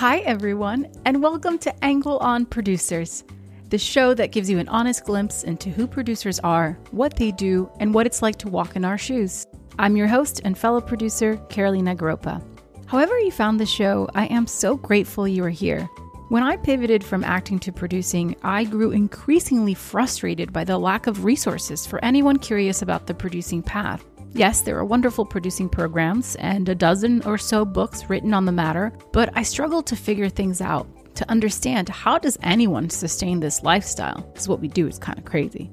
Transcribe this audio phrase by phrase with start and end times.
[0.00, 3.22] Hi, everyone, and welcome to Angle on Producers,
[3.68, 7.70] the show that gives you an honest glimpse into who producers are, what they do,
[7.80, 9.46] and what it's like to walk in our shoes.
[9.78, 12.42] I'm your host and fellow producer, Carolina Groppa.
[12.86, 15.86] However, you found the show, I am so grateful you are here.
[16.30, 21.26] When I pivoted from acting to producing, I grew increasingly frustrated by the lack of
[21.26, 24.02] resources for anyone curious about the producing path.
[24.32, 28.52] Yes, there are wonderful producing programs and a dozen or so books written on the
[28.52, 30.86] matter, but I struggled to figure things out,
[31.16, 34.22] to understand how does anyone sustain this lifestyle?
[34.32, 35.70] Because what we do is kind of crazy.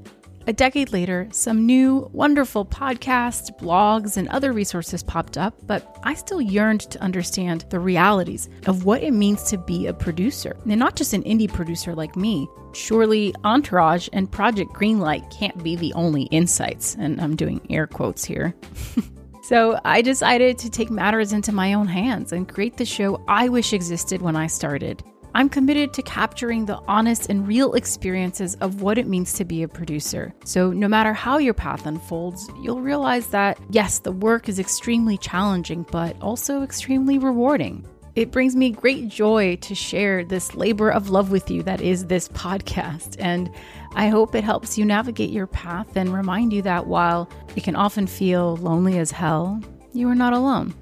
[0.48, 6.14] A decade later, some new, wonderful podcasts, blogs, and other resources popped up, but I
[6.14, 10.80] still yearned to understand the realities of what it means to be a producer, and
[10.80, 12.48] not just an indie producer like me.
[12.74, 18.24] Surely Entourage and Project Greenlight can't be the only insights, and I'm doing air quotes
[18.24, 18.56] here.
[19.44, 23.48] So I decided to take matters into my own hands and create the show I
[23.48, 25.02] wish existed when I started.
[25.38, 29.62] I'm committed to capturing the honest and real experiences of what it means to be
[29.62, 30.34] a producer.
[30.46, 35.16] So, no matter how your path unfolds, you'll realize that yes, the work is extremely
[35.16, 37.86] challenging, but also extremely rewarding.
[38.16, 42.08] It brings me great joy to share this labor of love with you that is
[42.08, 43.16] this podcast.
[43.20, 43.48] And
[43.94, 47.76] I hope it helps you navigate your path and remind you that while it can
[47.76, 49.62] often feel lonely as hell,
[49.94, 50.74] you are not alone.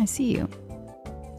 [0.00, 0.48] I see you.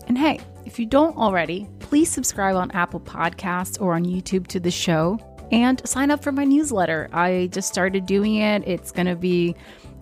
[0.07, 4.59] And hey, if you don't already, please subscribe on Apple Podcasts or on YouTube to
[4.59, 5.19] the show
[5.51, 7.09] and sign up for my newsletter.
[7.13, 8.67] I just started doing it.
[8.67, 9.55] It's going to be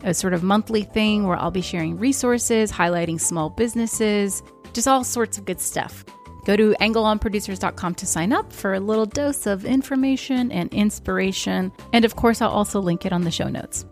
[0.04, 4.42] a sort of monthly thing where I'll be sharing resources, highlighting small businesses,
[4.74, 6.06] just all sorts of good stuff.
[6.46, 11.72] Go to angleonproducers.com to sign up for a little dose of information and inspiration.
[11.94, 13.86] And of course, I'll also link it on the show notes.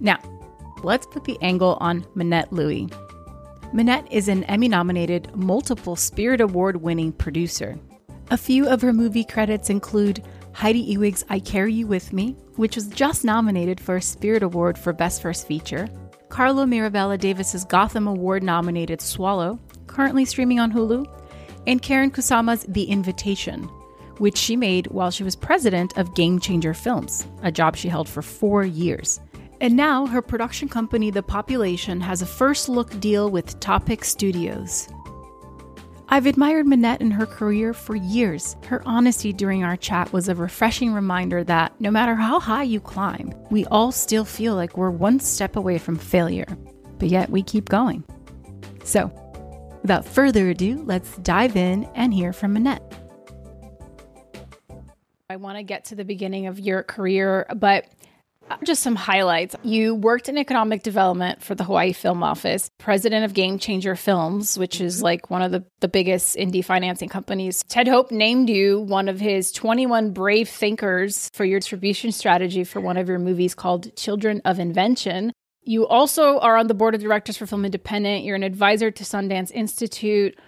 [0.00, 0.18] Now,
[0.82, 2.88] let's put the angle on Minette Louie.
[3.72, 7.78] Minette is an Emmy nominated, multiple Spirit Award winning producer.
[8.30, 12.76] A few of her movie credits include Heidi Ewing's I Carry You With Me, which
[12.76, 15.88] was just nominated for a Spirit Award for Best First Feature,
[16.28, 21.06] Carlo Mirabella Davis's Gotham Award nominated Swallow, currently streaming on Hulu,
[21.66, 23.64] and Karyn Kusama's The Invitation,
[24.18, 28.08] which she made while she was president of Game Changer Films, a job she held
[28.08, 29.20] for four years.
[29.64, 34.90] And now her production company, The Population, has a first look deal with Topic Studios.
[36.10, 38.56] I've admired Minette in her career for years.
[38.66, 42.78] Her honesty during our chat was a refreshing reminder that no matter how high you
[42.78, 46.58] climb, we all still feel like we're one step away from failure,
[46.98, 48.04] but yet we keep going.
[48.84, 49.10] So,
[49.80, 52.82] without further ado, let's dive in and hear from Minette.
[55.30, 57.86] I want to get to the beginning of your career, but
[58.62, 59.56] just some highlights.
[59.62, 64.58] You worked in economic development for the Hawaii Film Office, president of Game Changer Films,
[64.58, 65.04] which is mm-hmm.
[65.04, 67.62] like one of the, the biggest indie financing companies.
[67.68, 72.80] Ted Hope named you one of his 21 brave thinkers for your distribution strategy for
[72.80, 75.32] one of your movies called Children of Invention.
[75.62, 78.24] You also are on the board of directors for Film Independent.
[78.24, 80.38] You're an advisor to Sundance Institute.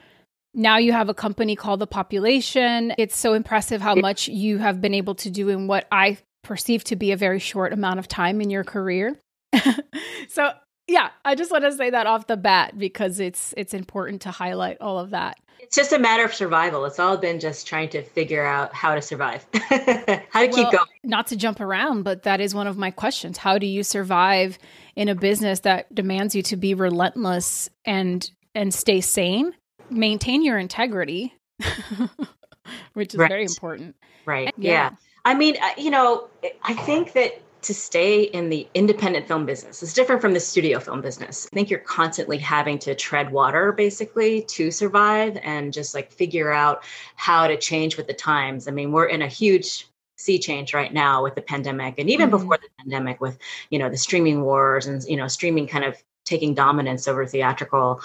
[0.52, 2.94] Now you have a company called The Population.
[2.96, 6.86] It's so impressive how much you have been able to do in what I perceived
[6.86, 9.18] to be a very short amount of time in your career.
[10.28, 10.52] so,
[10.86, 14.30] yeah, I just want to say that off the bat because it's it's important to
[14.30, 15.38] highlight all of that.
[15.58, 16.84] It's just a matter of survival.
[16.84, 20.70] It's all been just trying to figure out how to survive, how to well, keep
[20.70, 20.86] going.
[21.02, 23.36] Not to jump around, but that is one of my questions.
[23.38, 24.58] How do you survive
[24.94, 29.52] in a business that demands you to be relentless and and stay sane,
[29.90, 31.34] maintain your integrity,
[32.92, 33.28] which is right.
[33.28, 33.96] very important.
[34.24, 34.52] Right.
[34.56, 34.72] yeah.
[34.72, 34.90] yeah.
[35.26, 36.28] I mean, uh, you know,
[36.62, 40.78] I think that to stay in the independent film business is different from the studio
[40.78, 41.48] film business.
[41.52, 46.52] I think you're constantly having to tread water basically to survive and just like figure
[46.52, 46.84] out
[47.16, 48.68] how to change with the times.
[48.68, 52.30] I mean, we're in a huge sea change right now with the pandemic and even
[52.30, 52.38] mm-hmm.
[52.38, 53.36] before the pandemic with,
[53.70, 58.00] you know, the streaming wars and, you know, streaming kind of taking dominance over theatrical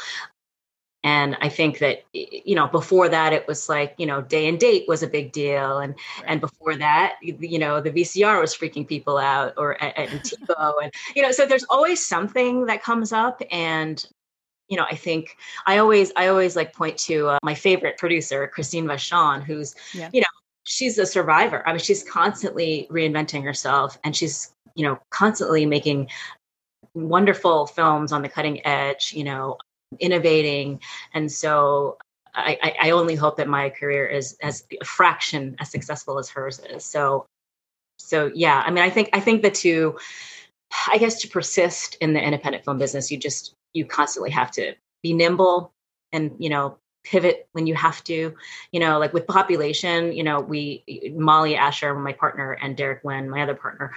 [1.04, 4.60] and i think that you know before that it was like you know day and
[4.60, 6.26] date was a big deal and right.
[6.28, 10.94] and before that you know the vcr was freaking people out or and TiVo and
[11.16, 14.06] you know so there's always something that comes up and
[14.68, 18.48] you know i think i always i always like point to uh, my favorite producer
[18.48, 20.10] christine vachon who's yeah.
[20.14, 20.28] you know
[20.64, 26.08] she's a survivor i mean she's constantly reinventing herself and she's you know constantly making
[26.94, 29.58] wonderful films on the cutting edge you know
[30.00, 30.80] innovating.
[31.14, 31.98] And so
[32.34, 36.60] I, I only hope that my career is as a fraction as successful as hers
[36.60, 36.86] is.
[36.86, 37.26] So,
[37.98, 39.98] so yeah, I mean, I think, I think the two,
[40.90, 44.74] I guess to persist in the independent film business, you just, you constantly have to
[45.04, 45.74] be nimble
[46.14, 48.34] and, you know, pivot when you have to
[48.72, 50.84] you know like with population you know we
[51.16, 53.92] molly asher my partner and derek nguyen my other partner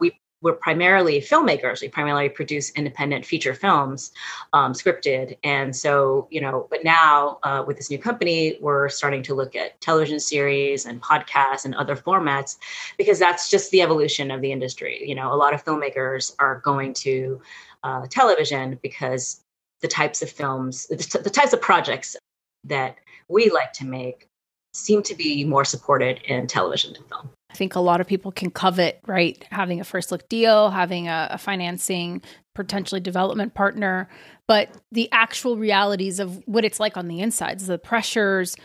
[0.00, 1.80] we we're primarily filmmakers.
[1.80, 4.12] We primarily produce independent feature films,
[4.52, 5.36] um, scripted.
[5.44, 9.54] And so, you know, but now uh, with this new company, we're starting to look
[9.54, 12.56] at television series and podcasts and other formats
[12.96, 15.06] because that's just the evolution of the industry.
[15.06, 17.40] You know, a lot of filmmakers are going to
[17.82, 19.42] uh, television because
[19.80, 22.16] the types of films, the, t- the types of projects
[22.64, 22.96] that
[23.28, 24.26] we like to make
[24.72, 27.30] seem to be more supported in television and film.
[27.50, 29.44] I think a lot of people can covet, right?
[29.50, 32.22] Having a first look deal, having a, a, financing,
[32.54, 34.08] potentially development partner,
[34.46, 38.56] but the actual realities of what it's like on the insides, the pressures.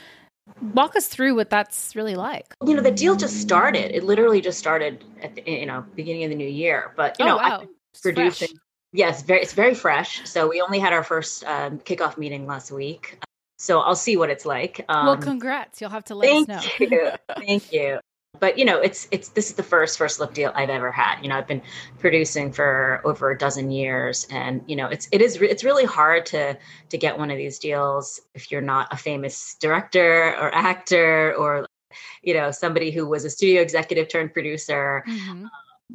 [0.73, 2.53] Walk us through what that's really like.
[2.63, 3.95] You know, the deal just started.
[3.95, 6.93] It literally just started at the you know beginning of the new year.
[6.95, 7.63] But you oh, know, wow.
[8.03, 8.49] producing.
[8.49, 8.59] Fresh.
[8.93, 9.41] Yes, very.
[9.41, 10.29] It's very fresh.
[10.29, 13.17] So we only had our first um, kickoff meeting last week.
[13.57, 14.85] So I'll see what it's like.
[14.87, 15.81] Um, well, congrats!
[15.81, 16.59] You'll have to let us know.
[16.59, 17.11] Thank you.
[17.39, 17.99] Thank you
[18.39, 21.21] but you know it's it's this is the first first look deal i've ever had.
[21.21, 21.61] You know i've been
[21.99, 26.25] producing for over a dozen years and you know it's it is it's really hard
[26.27, 26.57] to
[26.89, 31.65] to get one of these deals if you're not a famous director or actor or
[32.21, 35.03] you know somebody who was a studio executive turned producer.
[35.07, 35.31] Mm-hmm.
[35.31, 35.51] um,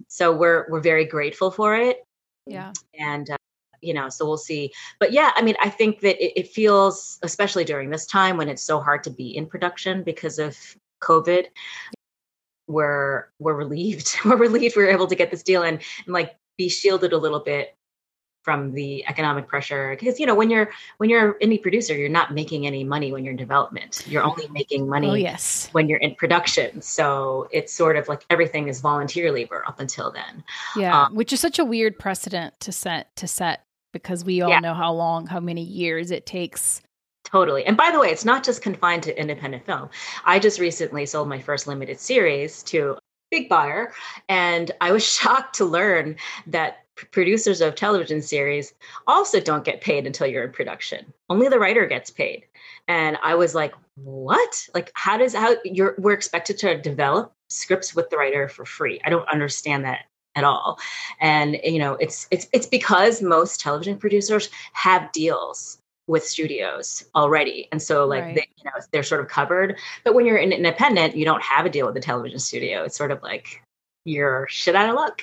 [0.09, 2.05] so we're we're very grateful for it.
[2.47, 2.73] Yeah.
[2.99, 3.37] And uh,
[3.83, 4.73] you know so we'll see.
[4.99, 8.49] But yeah i mean i think that it, it feels especially during this time when
[8.49, 10.57] it's so hard to be in production because of
[11.03, 11.47] covid
[12.71, 14.17] we're we're relieved.
[14.25, 17.19] we're relieved we were able to get this deal and, and like be shielded a
[17.19, 17.77] little bit
[18.43, 22.33] from the economic pressure because you know when you're when you're indie producer you're not
[22.33, 25.69] making any money when you're in development you're only making money oh, yes.
[25.73, 30.11] when you're in production so it's sort of like everything is volunteer labor up until
[30.11, 30.43] then
[30.75, 34.49] yeah um, which is such a weird precedent to set to set because we all
[34.49, 34.61] yeah.
[34.61, 36.81] know how long how many years it takes
[37.31, 37.65] Totally.
[37.65, 39.89] And by the way, it's not just confined to independent film.
[40.25, 42.99] I just recently sold my first limited series to a
[43.31, 43.93] big buyer,
[44.29, 46.17] and I was shocked to learn
[46.49, 46.79] that
[47.13, 48.75] producers of television series
[49.07, 51.13] also don't get paid until you're in production.
[51.31, 52.45] Only the writer gets paid.
[52.89, 54.69] And I was like, "What?
[54.75, 59.01] Like how does how you're we're expected to develop scripts with the writer for free?
[59.05, 60.01] I don't understand that
[60.37, 60.79] at all
[61.21, 67.69] and you know it's it's it's because most television producers have deals with studios already.
[67.71, 68.35] And so like right.
[68.35, 69.79] they, you know they're sort of covered.
[70.05, 72.83] But when you're an independent you don't have a deal with the television studio.
[72.85, 73.63] It's sort of like
[74.05, 75.23] you're shit out of luck.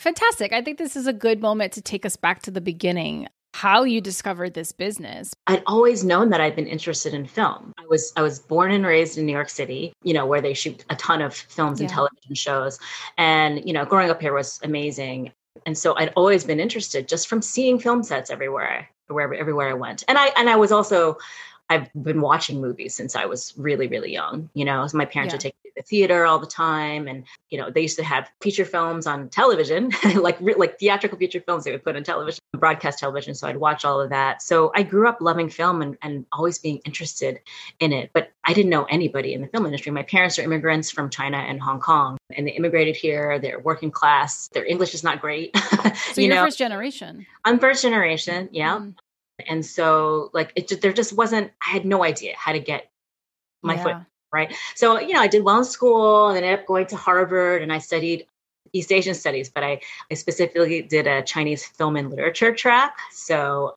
[0.00, 0.52] Fantastic.
[0.52, 3.84] I think this is a good moment to take us back to the beginning how
[3.84, 5.32] you discovered this business.
[5.46, 7.72] I'd always known that i'd been interested in film.
[7.78, 10.52] I was i was born and raised in new york city you know where they
[10.52, 11.84] shoot a ton of films yeah.
[11.84, 12.78] and television shows.
[13.16, 15.32] And you know growing up here was amazing.
[15.64, 19.74] And so I'd always been interested just from seeing film sets everywhere wherever everywhere I
[19.74, 20.04] went.
[20.08, 21.18] And I and I was also
[21.68, 24.50] I've been watching movies since I was really, really young.
[24.54, 25.36] You know, so my parents yeah.
[25.36, 28.64] would take the theater all the time, and you know, they used to have feature
[28.64, 33.34] films on television, like like theatrical feature films they would put on television, broadcast television.
[33.34, 34.42] So I'd watch all of that.
[34.42, 37.40] So I grew up loving film and, and always being interested
[37.78, 38.10] in it.
[38.12, 39.92] But I didn't know anybody in the film industry.
[39.92, 43.38] My parents are immigrants from China and Hong Kong, and they immigrated here.
[43.38, 44.48] They're working class.
[44.48, 45.56] Their English is not great.
[46.12, 47.26] so you are first generation.
[47.44, 48.48] I'm first generation.
[48.52, 48.78] Yeah.
[48.78, 48.94] Mm.
[49.46, 52.90] And so like it just, there just wasn't, I had no idea how to get
[53.62, 53.82] my yeah.
[53.82, 53.96] foot
[54.36, 54.54] right.
[54.74, 57.72] So, you know, I did well in school and ended up going to Harvard and
[57.72, 58.26] I studied
[58.72, 62.98] East Asian studies, but I, I specifically did a Chinese film and literature track.
[63.10, 63.74] So,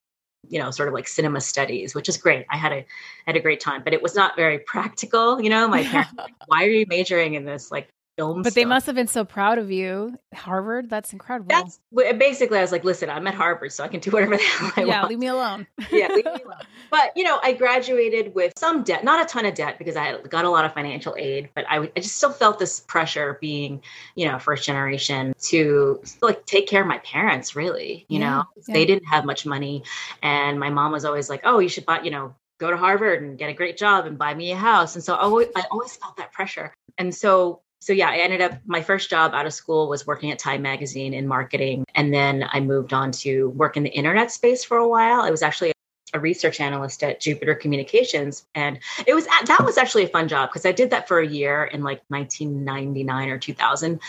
[0.48, 2.46] you know, sort of like cinema studies, which is great.
[2.50, 2.86] I had a
[3.26, 5.42] had a great time, but it was not very practical.
[5.42, 7.90] You know, my parents, like, why are you majoring in this like
[8.20, 8.42] film.
[8.42, 8.56] But stuff.
[8.56, 10.18] they must have been so proud of you.
[10.34, 11.48] Harvard, that's incredible.
[11.50, 11.80] That's
[12.18, 14.72] basically I was like, listen, I'm at Harvard, so I can do whatever the hell
[14.76, 14.90] I yeah, want.
[14.90, 15.68] Yeah, leave me alone.
[15.92, 16.62] yeah, leave me alone.
[16.92, 20.18] But you know, I graduated with some debt, not a ton of debt because I
[20.22, 23.82] got a lot of financial aid, but I, I just still felt this pressure being,
[24.16, 27.56] you know, first generation to like take care of my parents.
[27.56, 28.74] Really, you yeah, know, yeah.
[28.74, 29.84] they didn't have much money,
[30.22, 33.24] and my mom was always like, oh, you should buy, you know, go to Harvard
[33.24, 34.96] and get a great job and buy me a house.
[34.96, 36.74] And so I always, I always felt that pressure.
[36.98, 40.32] And so so yeah, I ended up my first job out of school was working
[40.32, 44.32] at Time Magazine in marketing, and then I moved on to work in the internet
[44.32, 45.22] space for a while.
[45.22, 45.72] I was actually
[46.14, 50.50] a research analyst at Jupiter Communications, and it was that was actually a fun job
[50.50, 54.00] because I did that for a year in like 1999 or 2000,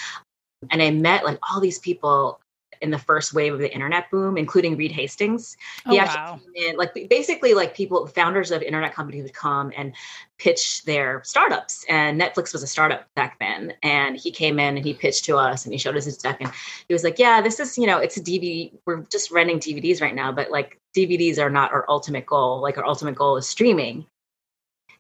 [0.70, 2.40] and I met like all these people
[2.80, 5.56] in the first wave of the internet boom, including Reed Hastings.
[5.88, 6.40] He oh, actually wow.
[6.54, 9.94] came in, like basically like people, founders of internet companies would come and
[10.38, 11.84] pitch their startups.
[11.88, 13.74] And Netflix was a startup back then.
[13.82, 16.38] And he came in and he pitched to us and he showed us his deck
[16.40, 16.50] and
[16.88, 18.72] he was like, Yeah, this is, you know, it's a DVD.
[18.86, 22.60] We're just renting DVDs right now, but like DVDs are not our ultimate goal.
[22.60, 24.06] Like our ultimate goal is streaming.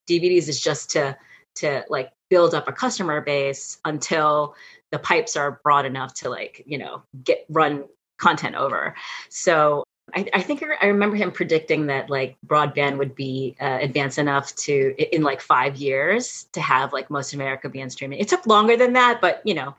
[0.08, 1.16] DVDs is just to
[1.56, 4.54] to like build up a customer base until
[4.90, 7.84] the pipes are broad enough to like you know get run
[8.18, 8.94] content over
[9.28, 9.84] so
[10.14, 14.54] I, I, think I remember him predicting that like broadband would be uh, advanced enough
[14.56, 18.18] to in like five years to have like most America be on streaming.
[18.18, 19.74] It took longer than that, but you know,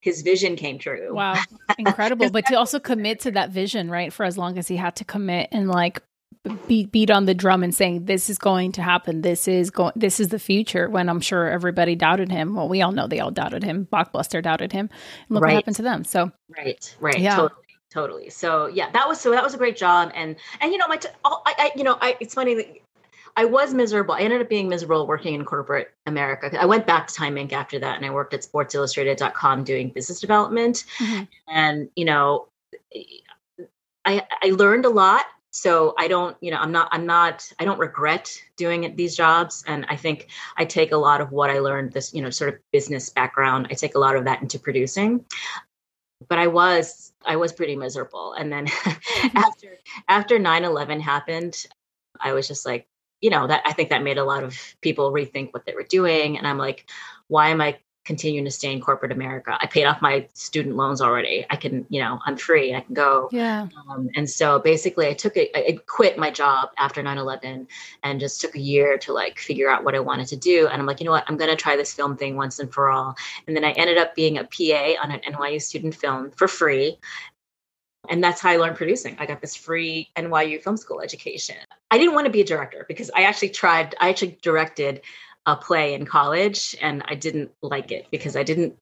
[0.00, 1.14] his vision came true.
[1.14, 1.34] Wow,
[1.78, 2.30] incredible!
[2.30, 5.04] but to also commit to that vision, right, for as long as he had to
[5.04, 6.02] commit and like
[6.66, 9.92] beat beat on the drum and saying this is going to happen this is going
[9.96, 13.20] this is the future when i'm sure everybody doubted him well we all know they
[13.20, 15.50] all doubted him blockbuster doubted him and look right.
[15.50, 19.30] what happened to them so right right yeah totally, totally so yeah that was so
[19.30, 21.98] that was a great job and and you know my t- I, I you know
[22.00, 22.66] i it's funny that
[23.36, 24.14] I was miserable.
[24.14, 26.50] I ended up being miserable working in corporate America.
[26.60, 27.52] I went back to Time Inc.
[27.52, 30.84] after that and I worked at sportsillustrated.com doing business development.
[30.98, 31.22] Mm-hmm.
[31.46, 32.48] And, you know,
[34.04, 37.64] I, I learned a lot so i don't you know i'm not i'm not i
[37.64, 39.64] don't regret doing these jobs.
[39.66, 42.54] And i think i take a lot of what i learned this you know sort
[42.54, 45.24] of business background i take a lot of that into producing.
[46.28, 48.34] But i was i was pretty miserable.
[48.34, 49.36] And then mm-hmm.
[49.36, 49.78] after
[50.08, 51.56] after 9-11 happened
[52.20, 52.86] i was just like
[53.20, 55.84] you know that i think that made a lot of people rethink what they were
[55.88, 56.36] doing.
[56.36, 56.90] And i'm like
[57.28, 57.78] why am i
[58.08, 59.58] continuing to stay in corporate America.
[59.60, 61.44] I paid off my student loans already.
[61.50, 62.74] I can, you know, I'm free.
[62.74, 63.28] I can go.
[63.30, 63.68] Yeah.
[63.90, 65.50] Um, and so basically, I took it.
[65.54, 67.66] I quit my job after 9/11
[68.02, 70.68] and just took a year to like figure out what I wanted to do.
[70.68, 71.24] And I'm like, you know what?
[71.28, 73.14] I'm going to try this film thing once and for all.
[73.46, 76.98] And then I ended up being a PA on an NYU student film for free.
[78.08, 79.16] And that's how I learned producing.
[79.18, 81.56] I got this free NYU film school education.
[81.90, 85.02] I didn't want to be a director because I actually tried, I actually directed
[85.48, 88.78] a play in college and I didn't like it because I didn't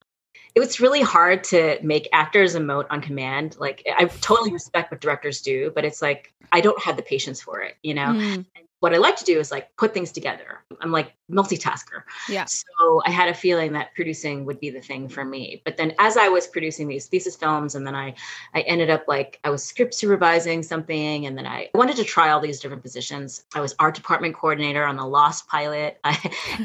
[0.57, 3.57] it was really hard to make actors emote on command.
[3.61, 7.41] Like I totally respect what directors do, but it's like I don't have the patience
[7.41, 8.09] for it, you know.
[8.09, 8.45] Mm
[8.81, 10.61] what I like to do is like put things together.
[10.81, 12.03] I'm like multitasker.
[12.29, 12.45] Yeah.
[12.45, 15.63] So I had a feeling that producing would be the thing for me.
[15.65, 18.15] But then as I was producing these thesis films and then I
[18.55, 22.31] I ended up like I was script supervising something and then I wanted to try
[22.31, 23.45] all these different positions.
[23.55, 25.99] I was art department coordinator on the Lost pilot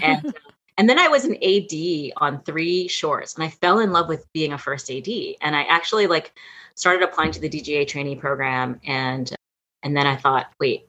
[0.01, 0.31] and uh,
[0.77, 4.25] and then I was an AD on three shorts and I fell in love with
[4.33, 5.07] being a first AD
[5.41, 6.33] and I actually like
[6.75, 9.33] started applying to the DGA trainee program and
[9.83, 10.87] and then I thought, wait,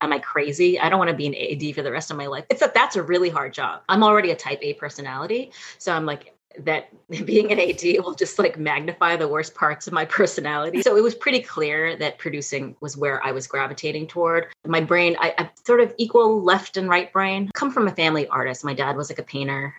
[0.00, 0.78] am I crazy?
[0.78, 2.44] I don't want to be an AD for the rest of my life.
[2.50, 3.82] It's that that's a really hard job.
[3.88, 5.52] I'm already a type A personality.
[5.78, 6.88] So I'm like, that
[7.26, 10.82] being an AD will just like magnify the worst parts of my personality.
[10.82, 14.46] So it was pretty clear that producing was where I was gravitating toward.
[14.66, 17.48] My brain, I, I sort of equal left and right brain.
[17.54, 18.64] I come from a family artist.
[18.64, 19.74] My dad was like a painter.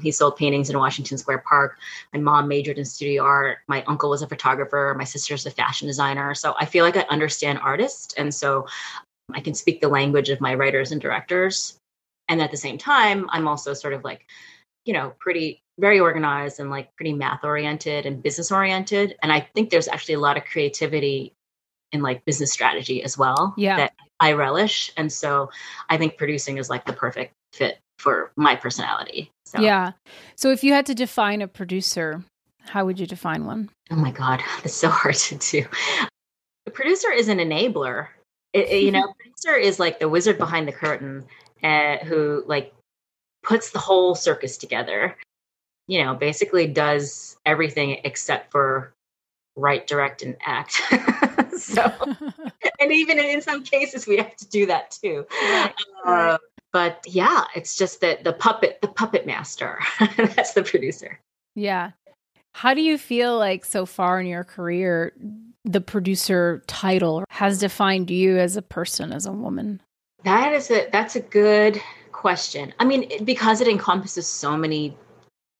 [0.00, 1.78] He sold paintings in Washington Square Park.
[2.12, 3.58] My mom majored in studio art.
[3.66, 4.94] My uncle was a photographer.
[4.96, 6.32] My sister's a fashion designer.
[6.34, 8.14] So I feel like I understand artists.
[8.14, 8.66] And so
[9.34, 11.76] I can speak the language of my writers and directors.
[12.28, 14.26] And at the same time, I'm also sort of like,
[14.84, 19.16] you know, pretty, very organized and like pretty math oriented and business oriented.
[19.22, 21.32] And I think there's actually a lot of creativity
[21.92, 23.76] in like business strategy as well yeah.
[23.76, 24.92] that I relish.
[24.96, 25.50] And so
[25.88, 29.30] I think producing is like the perfect fit for my personality.
[29.44, 29.60] So.
[29.60, 29.92] Yeah.
[30.36, 32.22] So if you had to define a producer,
[32.64, 33.70] how would you define one?
[33.90, 35.66] Oh my God, that's so hard to do.
[36.66, 38.08] The producer is an enabler
[38.52, 41.24] it, it, you know, producer is like the wizard behind the curtain
[41.62, 42.72] uh, who like
[43.42, 45.16] puts the whole circus together.
[45.86, 48.92] You know, basically does everything except for
[49.56, 50.80] write, direct, and act.
[51.58, 51.82] so,
[52.80, 55.26] and even in some cases, we have to do that too.
[56.04, 56.38] Uh,
[56.72, 59.78] but yeah, it's just that the puppet, the puppet master,
[60.16, 61.18] that's the producer.
[61.54, 61.90] Yeah.
[62.54, 65.12] How do you feel like so far in your career?
[65.64, 69.80] The producer title has defined you as a person, as a woman?
[70.24, 71.80] That is a that's a good
[72.12, 72.74] question.
[72.78, 74.96] I mean, because it encompasses so many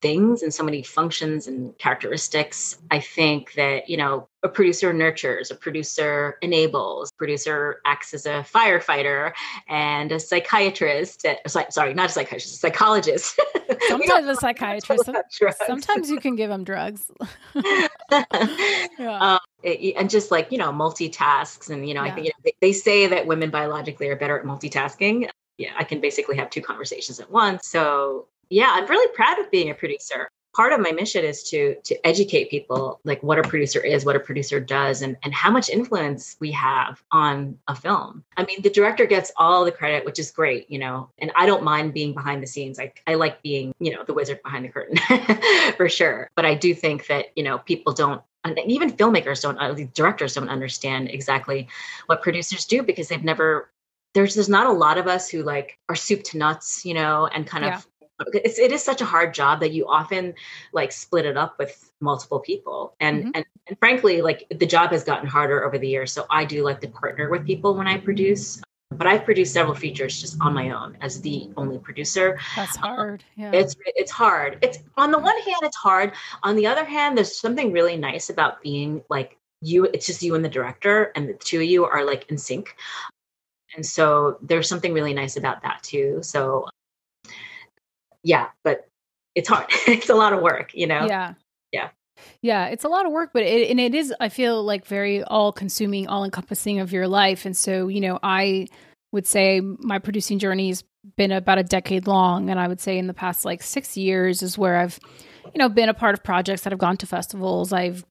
[0.00, 2.78] things and so many functions and characteristics.
[2.90, 8.44] I think that, you know, a producer nurtures, a producer enables, producer acts as a
[8.52, 9.32] firefighter
[9.68, 11.26] and a psychiatrist.
[11.26, 11.34] Uh,
[11.68, 13.38] sorry, not a psychiatrist, a psychologist.
[13.88, 15.12] Sometimes a psychiatrist.
[15.66, 17.10] Sometimes you can give them drugs.
[17.54, 18.18] yeah.
[18.98, 21.70] um, Eh, it, and just like, you know, multitasks.
[21.70, 22.12] And, you know, yeah.
[22.12, 25.28] I think you know, they, they say that women biologically are better at multitasking.
[25.58, 27.68] Yeah, I can basically have two conversations at once.
[27.68, 30.30] So yeah, I'm really proud of being a producer.
[30.54, 34.16] part of my mission is to to educate people like what a producer is what
[34.16, 38.60] a producer does and and how much influence we have on a film i mean
[38.62, 41.94] the director gets all the credit which is great you know and i don't mind
[41.94, 44.98] being behind the scenes i, I like being you know the wizard behind the curtain
[45.76, 49.58] for sure but i do think that you know people don't and even filmmakers don't
[49.58, 51.68] uh, directors don't understand exactly
[52.06, 53.70] what producers do because they've never
[54.14, 57.26] there's there's not a lot of us who like are soup to nuts you know
[57.26, 57.76] and kind yeah.
[57.76, 57.86] of
[58.34, 60.34] it's, it is such a hard job that you often
[60.74, 63.30] like split it up with multiple people and, mm-hmm.
[63.34, 66.62] and and frankly like the job has gotten harder over the years so i do
[66.62, 70.52] like to partner with people when i produce but i've produced several features just on
[70.52, 75.10] my own as the only producer that's um, hard yeah it's it's hard it's on
[75.10, 79.02] the one hand it's hard on the other hand there's something really nice about being
[79.08, 82.28] like you it's just you and the director and the two of you are like
[82.30, 82.76] in sync
[83.76, 86.66] and so there's something really nice about that too so
[88.22, 88.88] yeah, but
[89.34, 89.66] it's hard.
[89.86, 91.06] it's a lot of work, you know?
[91.06, 91.34] Yeah.
[91.72, 91.90] Yeah.
[92.42, 95.22] Yeah, it's a lot of work, but it, and it is, I feel like very
[95.22, 97.44] all consuming, all encompassing of your life.
[97.44, 98.66] And so, you know, I
[99.12, 100.84] would say my producing journey has
[101.16, 102.50] been about a decade long.
[102.50, 104.98] And I would say in the past like six years is where I've,
[105.54, 107.72] you know, been a part of projects that have gone to festivals.
[107.72, 108.04] I've,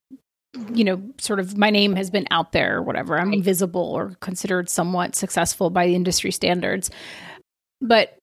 [0.74, 3.18] you know, sort of my name has been out there or whatever.
[3.18, 6.90] I'm visible or considered somewhat successful by the industry standards.
[7.80, 8.16] But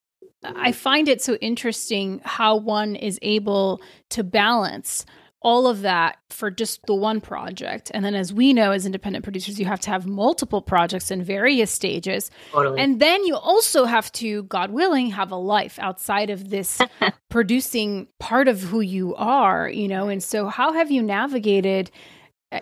[0.43, 5.05] I find it so interesting how one is able to balance
[5.47, 7.89] all of that for just the one project.
[7.93, 11.23] And then, as we know, as independent producers, you have to have multiple projects in
[11.23, 12.29] various stages.
[12.51, 12.81] Totally.
[12.81, 16.81] And then you also have to, God willing, have a life outside of this
[17.29, 20.09] producing part of who you are, you know?
[20.09, 21.91] And so, how have you navigated?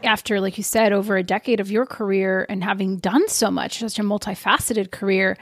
[0.03, 3.77] After, like you said, over a decade of your career and having done so much,
[3.77, 5.37] such a multifaceted career,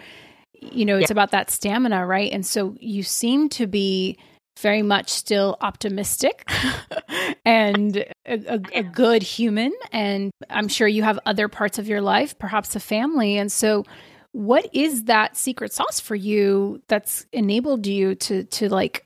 [0.53, 1.13] you know, it's yeah.
[1.13, 2.29] about that stamina, right?
[2.29, 4.17] And so you seem to be
[4.60, 6.48] very much still optimistic
[7.45, 9.74] and a, a, a, good human.
[9.91, 13.38] And I'm sure you have other parts of your life, perhaps a family.
[13.38, 13.86] And so,
[14.31, 19.05] what is that secret sauce for you that's enabled you to to like?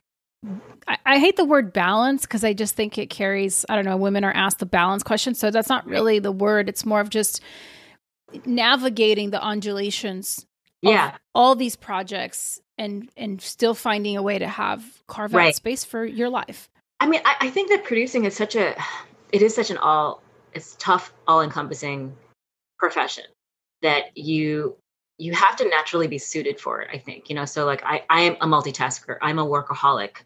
[0.86, 3.66] I, I hate the word balance because I just think it carries.
[3.68, 3.96] I don't know.
[3.96, 6.68] Women are asked the balance question, so that's not really the word.
[6.68, 7.42] It's more of just
[8.44, 10.44] navigating the undulations
[10.82, 15.54] yeah all these projects and and still finding a way to have carve out right.
[15.54, 16.70] space for your life.
[17.00, 18.76] I mean I, I think that producing is such a
[19.32, 20.22] it is such an all
[20.54, 22.14] it's tough all encompassing
[22.78, 23.24] profession
[23.82, 24.76] that you
[25.18, 27.44] you have to naturally be suited for it i think you know?
[27.44, 29.18] So like i i am a multitasker.
[29.20, 30.22] I'm a workaholic.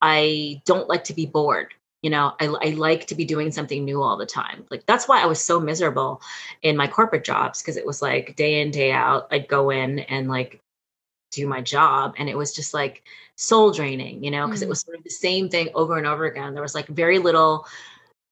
[0.00, 2.34] I don't like to be bored you know?
[2.38, 4.66] I, I like to be doing something new all the time.
[4.70, 6.20] Like that's why i was so miserable
[6.62, 10.00] in my corporate jobs because it was like day in day out i'd go in
[10.00, 10.60] and like
[11.34, 13.02] do my job and it was just like
[13.36, 14.64] soul draining you know because mm.
[14.64, 16.54] it was sort of the same thing over and over again.
[16.54, 17.66] There was like very little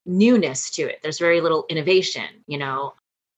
[0.06, 1.00] newness to it.
[1.02, 2.94] There's very little innovation you know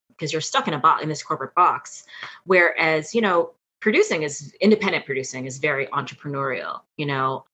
[0.09, 2.05] because you're stuck in a box in this corporate box.
[2.45, 7.45] Whereas you know producing is independent producing is very entrepreneurial you know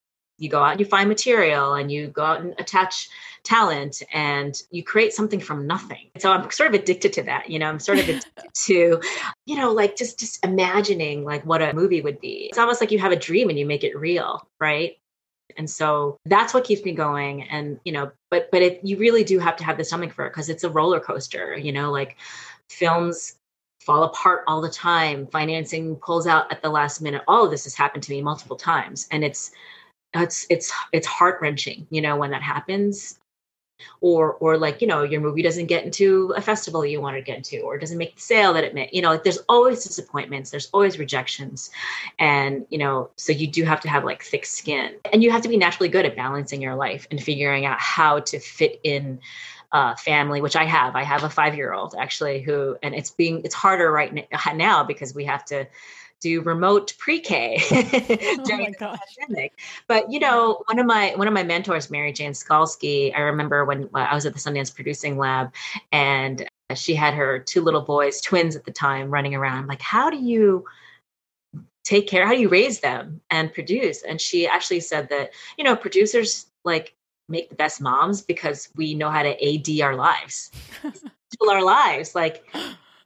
[0.41, 3.09] you go out and you find material and you go out and attach
[3.45, 6.11] talent and you create something from nothing.
[6.19, 7.51] So I'm sort of addicted to that.
[7.51, 9.01] You know, I'm sort of addicted to,
[9.47, 12.49] you know, like just just imagining like what a movie would be.
[12.49, 14.97] It's almost like you have a dream and you make it real, right?
[15.57, 17.43] And so that's what keeps me going.
[17.45, 20.27] And you know, but but it, you really do have to have the stomach for
[20.27, 21.57] it because it's a roller coaster.
[21.57, 22.17] You know, like
[22.71, 23.37] films
[23.81, 25.27] fall apart all the time.
[25.27, 27.23] Financing pulls out at the last minute.
[27.29, 29.51] All of this has happened to me multiple times, and it's
[30.15, 33.17] it's it's it's heart wrenching, you know, when that happens.
[34.03, 37.23] Or or like, you know, your movie doesn't get into a festival you want to
[37.23, 38.91] get into, or doesn't make the sale that it made.
[38.93, 41.71] You know, like there's always disappointments, there's always rejections.
[42.19, 44.97] And, you know, so you do have to have like thick skin.
[45.11, 48.21] And you have to be naturally good at balancing your life and figuring out how
[48.21, 49.19] to fit in
[49.73, 50.95] uh, family, which I have.
[50.95, 54.85] I have a five year old actually who, and it's being, it's harder right now
[54.85, 55.67] because we have to
[56.21, 59.59] do remote pre-K oh during the pandemic.
[59.87, 63.65] But you know, one of my one of my mentors, Mary Jane Skalski, I remember
[63.65, 65.53] when I was at the Sundance Producing Lab,
[65.93, 69.67] and uh, she had her two little boys, twins at the time, running around.
[69.67, 70.65] like, how do you
[71.85, 72.27] take care?
[72.27, 74.03] How do you raise them and produce?
[74.03, 76.95] And she actually said that you know, producers like
[77.29, 80.51] make the best moms because we know how to AD our lives,
[81.51, 82.45] our lives, like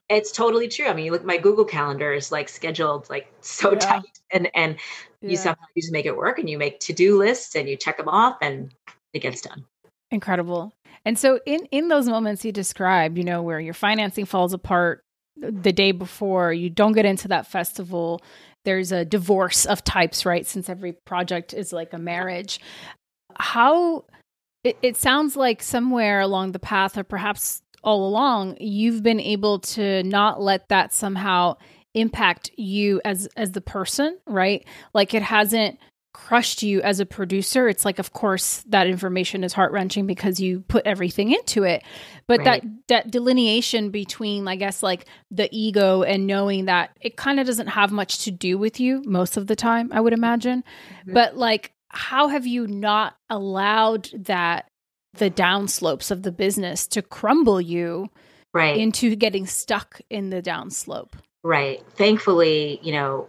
[0.09, 0.87] it's totally true.
[0.87, 3.79] I mean, you look my Google calendar is like scheduled like so yeah.
[3.79, 4.77] tight and and
[5.21, 5.31] yeah.
[5.31, 7.97] you somehow you just make it work and you make to-do lists and you check
[7.97, 8.75] them off and
[9.13, 9.65] it gets done.
[10.11, 10.73] Incredible.
[11.05, 15.03] And so in in those moments you described, you know, where your financing falls apart
[15.43, 18.23] uh, the day before, you don't get into that festival,
[18.65, 20.47] there's a divorce of types, right?
[20.47, 22.61] Since every project is like a marriage.
[23.37, 24.05] How
[24.63, 29.61] it, it sounds like somewhere along the path, or perhaps all along, you've been able
[29.61, 31.57] to not let that somehow
[31.95, 34.67] impact you as as the person, right?
[34.93, 35.79] Like it hasn't
[36.15, 37.69] crushed you as a producer.
[37.69, 41.83] It's like, of course, that information is heart wrenching because you put everything into it.
[42.27, 42.63] But right.
[42.63, 47.47] that that delineation between, I guess, like the ego and knowing that it kind of
[47.47, 50.63] doesn't have much to do with you most of the time, I would imagine.
[51.01, 51.13] Mm-hmm.
[51.13, 54.69] But like, how have you not allowed that
[55.15, 58.09] the downslopes of the business to crumble you
[58.53, 61.13] right into getting stuck in the downslope?
[61.43, 61.83] Right.
[61.91, 63.29] Thankfully, you know,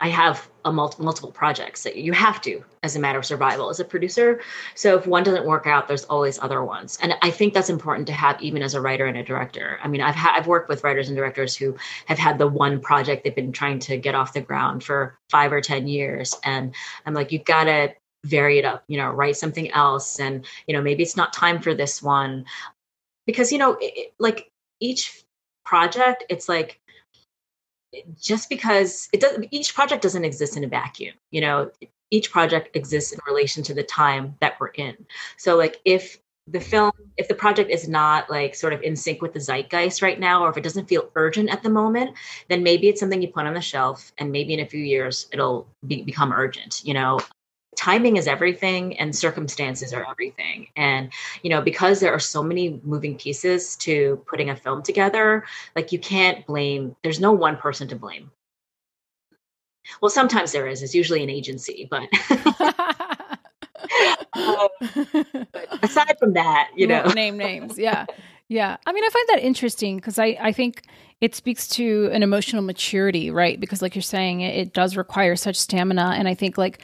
[0.00, 3.70] I have a multi- multiple projects that you have to as a matter of survival
[3.70, 4.40] as a producer.
[4.74, 6.98] So if one doesn't work out, there's always other ones.
[7.00, 9.78] And I think that's important to have even as a writer and a director.
[9.82, 12.80] I mean, I've ha- I've worked with writers and directors who have had the one
[12.80, 16.74] project they've been trying to get off the ground for 5 or 10 years and
[17.06, 20.74] I'm like you've got to vary it up, you know, write something else and you
[20.74, 22.44] know, maybe it's not time for this one.
[23.26, 25.22] Because you know, it, like each
[25.64, 26.80] project, it's like
[28.20, 31.70] just because it does each project doesn't exist in a vacuum you know?
[32.10, 34.94] Each project exists in relation to the time that we're in.
[35.36, 39.22] So like if the film if the project is not like sort of in sync
[39.22, 42.14] with the zeitgeist right now or if it doesn't feel urgent at the moment
[42.48, 45.26] then maybe it's something you put on the shelf and maybe in a few years
[45.32, 47.18] it'll be, become urgent you know
[47.76, 50.68] timing is everything and circumstances are everything.
[50.76, 55.44] And you know because there are so many moving pieces to putting a film together
[55.76, 58.30] like you can't blame there's no one person to blame.
[60.00, 62.08] Well sometimes there is it's usually an agency but
[64.34, 64.68] um,
[65.52, 67.04] but aside from that you know.
[67.14, 68.06] name names yeah
[68.48, 68.76] yeah.
[68.86, 70.82] I mean i find that interesting because i i think
[71.20, 73.58] it speaks to an emotional maturity right?
[73.58, 76.14] Because like you're saying it, it does require such stamina.
[76.16, 76.82] And i think like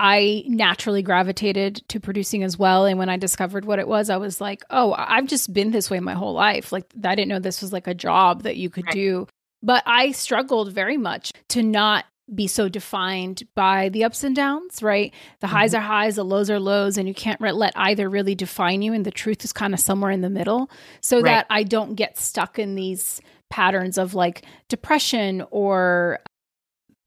[0.00, 2.86] I naturally gravitated to producing as well.
[2.86, 5.90] And when I discovered what it was, I was like, oh, I've just been this
[5.90, 6.70] way my whole life.
[6.70, 8.94] Like, I didn't know this was like a job that you could right.
[8.94, 9.26] do.
[9.60, 14.84] But I struggled very much to not be so defined by the ups and downs,
[14.84, 15.12] right?
[15.40, 15.82] The highs mm-hmm.
[15.82, 18.92] are highs, the lows are lows, and you can't re- let either really define you.
[18.92, 21.24] And the truth is kind of somewhere in the middle so right.
[21.24, 26.20] that I don't get stuck in these patterns of like depression or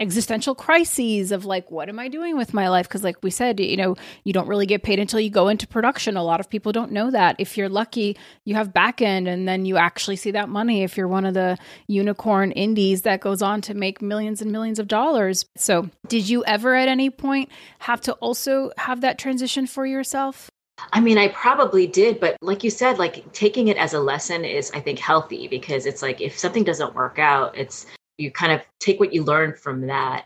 [0.01, 2.87] existential crises of like what am i doing with my life?
[2.87, 5.67] Because like we said you know you don't really get paid until you go into
[5.67, 6.17] production.
[6.17, 7.35] A lot of people don't know that.
[7.39, 10.83] If you're lucky you have back end and then you actually see that money.
[10.83, 14.79] If you're one of the unicorn indies that goes on to make millions and millions
[14.79, 15.45] of dollars.
[15.55, 20.49] So did you ever at any point have to also have that transition for yourself?
[20.93, 24.43] I mean, I probably did, but like you said, like taking it as a lesson
[24.43, 27.85] is, I think, healthy because it's like if something doesn't work out, it's
[28.21, 30.25] you kind of take what you learn from that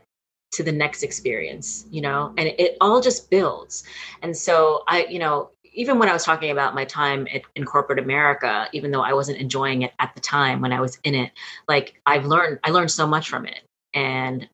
[0.51, 3.84] to the next experience you know and it, all just builds
[4.21, 7.65] and so i you know even when i was talking about my time at, in
[7.65, 11.15] corporate america even though i wasn't enjoying it at the time when i was in
[11.15, 11.31] it
[11.67, 13.62] like i've learned i learned so much from it
[13.93, 14.47] and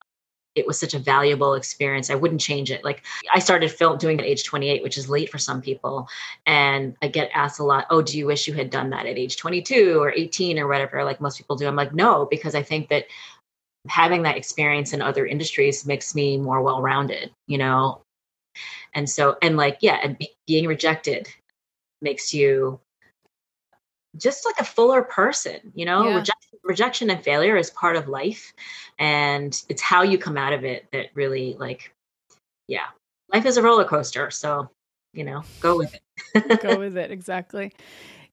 [0.55, 2.09] it was such a valuable experience.
[2.09, 2.83] I wouldn't change it.
[2.83, 6.07] Like I started film doing at age 28, which is late for some people.
[6.45, 9.17] And I get asked a lot, oh, do you wish you had done that at
[9.17, 11.67] age 22 or 18 or whatever, like most people do?
[11.67, 13.05] I'm like, no, because I think that
[13.87, 18.01] having that experience in other industries makes me more well-rounded, you know?
[18.93, 21.27] And so, and like, yeah, and be, being rejected
[22.01, 22.79] makes you
[24.17, 26.03] just like a fuller person, you know?
[26.03, 26.15] Yeah.
[26.15, 28.53] Rejection, rejection and failure is part of life
[28.99, 31.93] and it's how you come out of it that really like
[32.67, 32.87] yeah
[33.33, 34.69] life is a roller coaster so
[35.13, 35.93] you know go with
[36.35, 37.73] it go with it exactly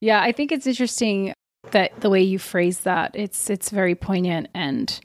[0.00, 1.32] yeah i think it's interesting
[1.70, 5.00] that the way you phrase that it's it's very poignant and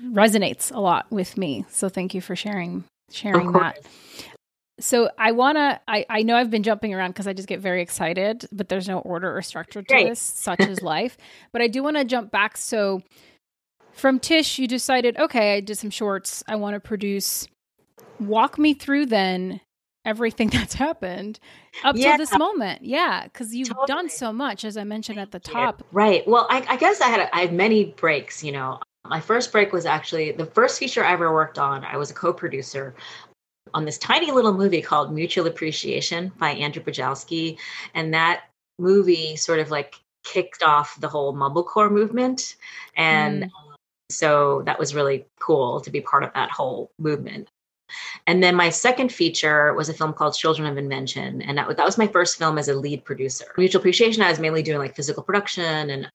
[0.00, 3.78] resonates a lot with me so thank you for sharing sharing that
[4.80, 7.60] so I want to, I, I know I've been jumping around because I just get
[7.60, 11.16] very excited, but there's no order or structure to this, such as life.
[11.52, 12.56] But I do want to jump back.
[12.56, 13.02] So
[13.92, 16.42] from Tisch, you decided, okay, I did some shorts.
[16.48, 17.46] I want to produce.
[18.18, 19.60] Walk me through then
[20.04, 21.38] everything that's happened
[21.84, 22.12] up yeah.
[22.12, 22.82] to this moment.
[22.82, 23.86] Yeah, because you've totally.
[23.86, 25.84] done so much, as I mentioned at the top.
[25.92, 26.26] Right.
[26.26, 28.42] Well, I, I guess I had a, I had many breaks.
[28.42, 31.84] You know, my first break was actually the first feature I ever worked on.
[31.84, 32.94] I was a co-producer
[33.74, 37.58] on this tiny little movie called Mutual Appreciation by Andrew Bujalski,
[37.94, 38.44] and that
[38.78, 42.56] movie sort of like kicked off the whole mumblecore movement
[42.96, 43.50] and mm.
[44.12, 47.48] So that was really cool to be part of that whole movement.
[48.26, 51.42] And then my second feature was a film called Children of Invention.
[51.42, 53.44] And that, that was my first film as a lead producer.
[53.56, 56.10] Mutual Appreciation, I was mainly doing like physical production and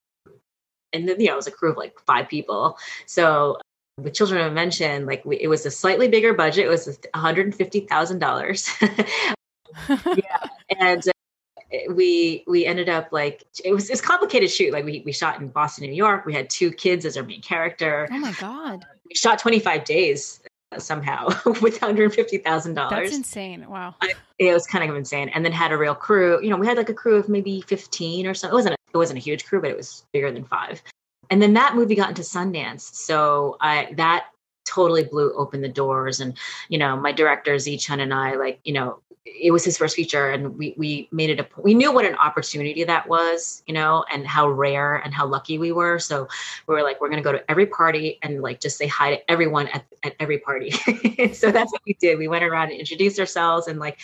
[0.94, 2.78] and then, you know, it was a crew of like five people.
[3.06, 6.66] So uh, with Children of Invention, like we, it was a slightly bigger budget.
[6.66, 9.34] It was $150,000.
[9.90, 10.48] yeah,
[10.80, 14.74] and uh, we we ended up like it was this complicated shoot.
[14.74, 16.26] Like we we shot in Boston, New York.
[16.26, 18.08] We had two kids as our main character.
[18.12, 18.84] Oh my god!
[18.84, 21.28] Uh, we shot 25 days uh, somehow
[21.62, 22.90] with $150,000.
[22.90, 23.68] That's insane.
[23.70, 23.96] Wow.
[24.40, 25.30] It was kind of insane.
[25.30, 26.42] And then had a real crew.
[26.42, 28.50] You know, we had like a crew of maybe 15 or so.
[28.50, 30.82] It wasn't it wasn't a huge crew, but it was bigger than 5.
[31.30, 32.82] And then that movie got into Sundance.
[32.82, 34.28] So I that
[34.66, 36.20] totally blew open the doors.
[36.20, 36.38] And
[36.70, 39.96] you know, my director Tze Chun and I like, you know, it was his first
[39.96, 43.74] feature and we we made it a we knew what an opportunity that was you
[43.74, 46.00] know and how rare and how lucky we were.
[46.00, 46.28] So
[46.66, 49.32] we were like we're to go to every party and like just say hi to
[49.32, 50.74] everyone at, at every party.
[51.34, 52.18] So that's what we did.
[52.18, 54.00] We went around and introduced ourselves and like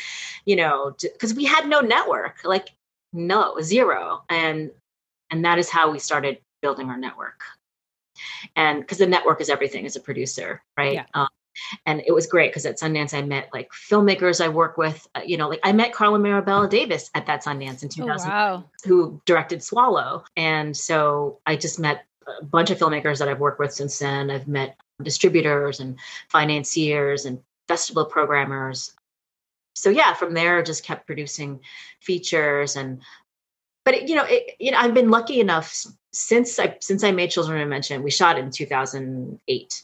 [0.45, 2.43] you know because we had no network.
[2.43, 2.69] Like
[3.13, 4.71] no zero and
[5.29, 7.41] and that is how we started building our network
[8.55, 11.05] and because the network is everything as a producer right yeah.
[11.13, 11.27] um,
[11.85, 15.07] and it was great because at Sundance I met like filmmakers I work with.
[15.15, 18.33] Uh, you know, like I met Carlo Mirabella Davis at that Sundance in 2000, oh,
[18.33, 18.63] wow.
[18.85, 22.05] who directed Swallow, and so I just met
[22.41, 24.31] a bunch of filmmakers that I've worked with since then.
[24.31, 25.97] I've met distributors and
[26.29, 28.93] financiers and festival programmers.
[29.73, 31.59] So yeah, from there just kept producing
[32.01, 33.01] features and
[33.85, 37.11] but it, you know, it, you know, I've been lucky enough since I since I
[37.11, 38.03] made Children of Invention.
[38.03, 39.83] We shot in 2008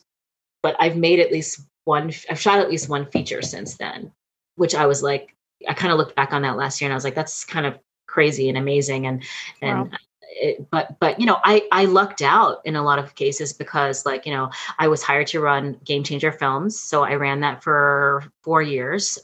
[0.62, 4.12] but I've made at least one, I've shot at least one feature since then,
[4.56, 5.36] which I was like,
[5.68, 7.66] I kind of looked back on that last year and I was like, that's kind
[7.66, 9.08] of crazy and amazing.
[9.08, 9.24] And,
[9.62, 9.98] and, wow.
[10.42, 14.06] It, but but you know I I lucked out in a lot of cases because
[14.06, 17.64] like you know I was hired to run Game Changer Films, so I ran that
[17.64, 19.18] for four years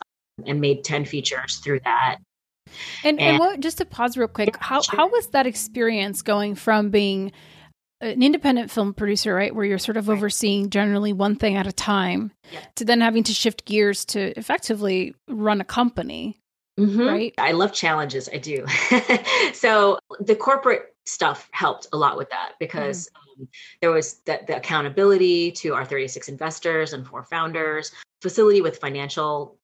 [0.45, 2.17] and made ten features through that.
[3.03, 6.55] And and, and what just to pause real quick, how how was that experience going
[6.55, 7.31] from being
[8.01, 10.17] an independent film producer, right, where you're sort of right.
[10.17, 12.59] overseeing generally one thing at a time, yeah.
[12.75, 16.39] to then having to shift gears to effectively run a company.
[16.79, 17.01] Mm-hmm.
[17.01, 17.33] Right.
[17.37, 18.27] I love challenges.
[18.33, 18.65] I do.
[19.53, 23.41] so the corporate stuff helped a lot with that because mm.
[23.41, 23.47] um,
[23.79, 29.57] there was that the accountability to our 36 investors and four founders, facility with financial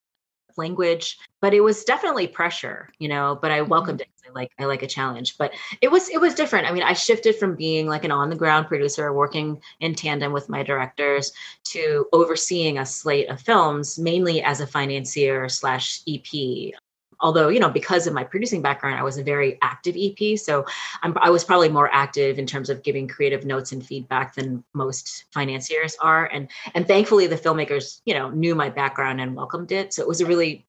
[0.57, 3.69] language but it was definitely pressure you know but i mm-hmm.
[3.69, 4.27] welcomed mm-hmm.
[4.27, 6.83] it i like i like a challenge but it was it was different i mean
[6.83, 10.63] i shifted from being like an on the ground producer working in tandem with my
[10.63, 11.31] directors
[11.63, 16.73] to overseeing a slate of films mainly as a financier slash ep
[17.21, 20.65] although you know because of my producing background i was a very active ep so
[21.01, 24.63] I'm, i was probably more active in terms of giving creative notes and feedback than
[24.73, 29.71] most financiers are and and thankfully the filmmakers you know knew my background and welcomed
[29.71, 30.65] it so it was a really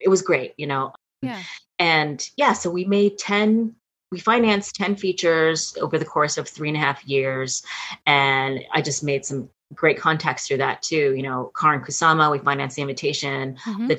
[0.00, 1.42] it was great you know yeah
[1.78, 3.74] and yeah so we made 10
[4.10, 7.62] we financed 10 features over the course of three and a half years
[8.06, 12.38] and i just made some great contacts through that too you know Karyn Kusama we
[12.38, 13.86] financed the invitation mm-hmm.
[13.86, 13.96] the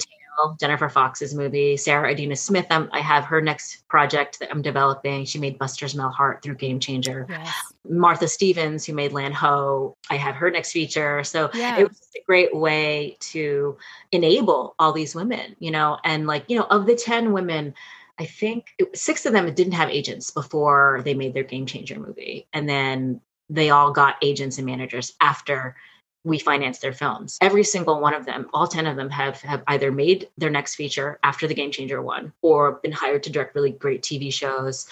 [0.60, 1.78] Jennifer Fox's movie.
[1.78, 5.25] Sarah Adina Smith, um, I have her next project that I'm developing.
[5.25, 7.25] She made Buster's Mal Heart through Game Changer.
[7.30, 7.54] Yes.
[7.88, 11.23] Martha Stephens, who made Land Ho, I have her next feature.
[11.23, 11.80] So yeah.
[11.80, 13.78] it was a great way to
[14.12, 17.73] enable all these women, you know, and like, you know, of the 10 women,
[18.19, 21.99] I think it, six of them didn't have agents before they made their Game Changer
[21.99, 22.47] movie.
[22.54, 25.75] And then they all got agents and managers after
[26.23, 27.38] we finance their films.
[27.41, 30.75] Every single one of them, all 10 of them have have either made their next
[30.75, 34.88] feature after the Game Changer one or been hired to direct really great TV shows.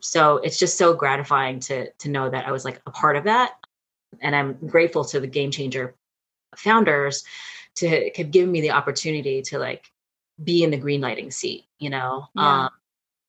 [0.00, 3.24] So it's just so gratifying to to know that I was like a part of
[3.24, 3.52] that.
[4.20, 5.94] And I'm grateful to the Game Changer
[6.56, 7.24] founders
[7.76, 9.90] to have given me the opportunity to like
[10.42, 12.26] be in the green lighting seat, you know.
[12.34, 12.64] Yeah.
[12.64, 12.70] Um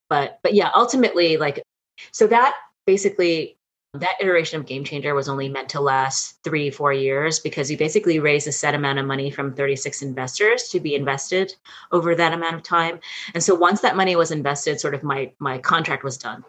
[0.09, 1.63] but but yeah, ultimately like
[2.12, 3.57] so that basically
[3.95, 7.78] that iteration of Game Changer was only meant to last three, four years because you
[7.78, 11.56] basically raise a set amount of money from 36 investors to be invested
[11.91, 12.99] over that amount of time.
[13.34, 16.45] And so once that money was invested, sort of my my contract was done.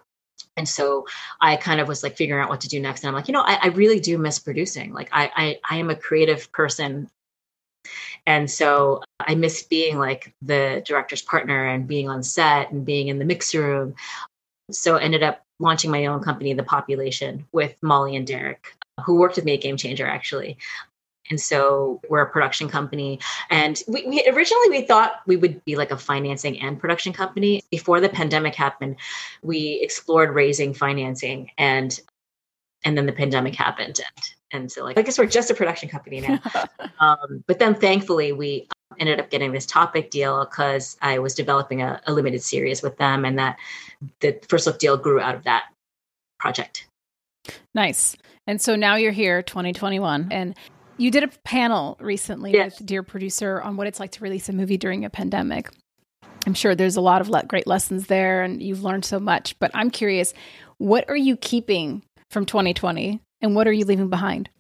[0.57, 1.07] And so
[1.41, 3.03] I kind of was like figuring out what to do next.
[3.03, 4.93] And I'm like, you know, I, I really do miss producing.
[4.93, 7.09] Like I, I I am a creative person.
[8.27, 13.09] And so I miss being like the director's partner and being on set and being
[13.09, 13.95] in the mix room.
[14.71, 19.37] So ended up launching my own company, The Population, with Molly and Derek, who worked
[19.37, 20.59] with me at Game Changer actually.
[21.31, 23.21] And so we're a production company.
[23.51, 27.63] And we, we, originally we thought we would be like a financing and production company.
[27.71, 28.97] Before the pandemic happened,
[29.43, 31.99] we explored raising financing and
[32.83, 35.89] and then the pandemic happened and and so like I guess we're just a production
[35.89, 36.41] company now.
[37.01, 38.67] um, but then thankfully we
[38.99, 42.97] ended up getting this topic deal because I was developing a, a, limited series with
[42.99, 43.57] them, and that
[44.21, 45.65] the first look deal grew out of that
[46.39, 46.87] project.
[47.75, 48.17] Nice.
[48.47, 50.55] And so now you're here, 2021, and
[50.97, 52.79] You did a panel recently yes.
[52.79, 55.71] with Dear Producer on what it's like to release a movie during a pandemic.
[56.47, 59.59] I'm sure there's a lot of le- great lessons there and you've learned so much,
[59.59, 60.35] but I'm curious,
[60.79, 64.51] what are you keeping from 2020 and what are you leaving behind?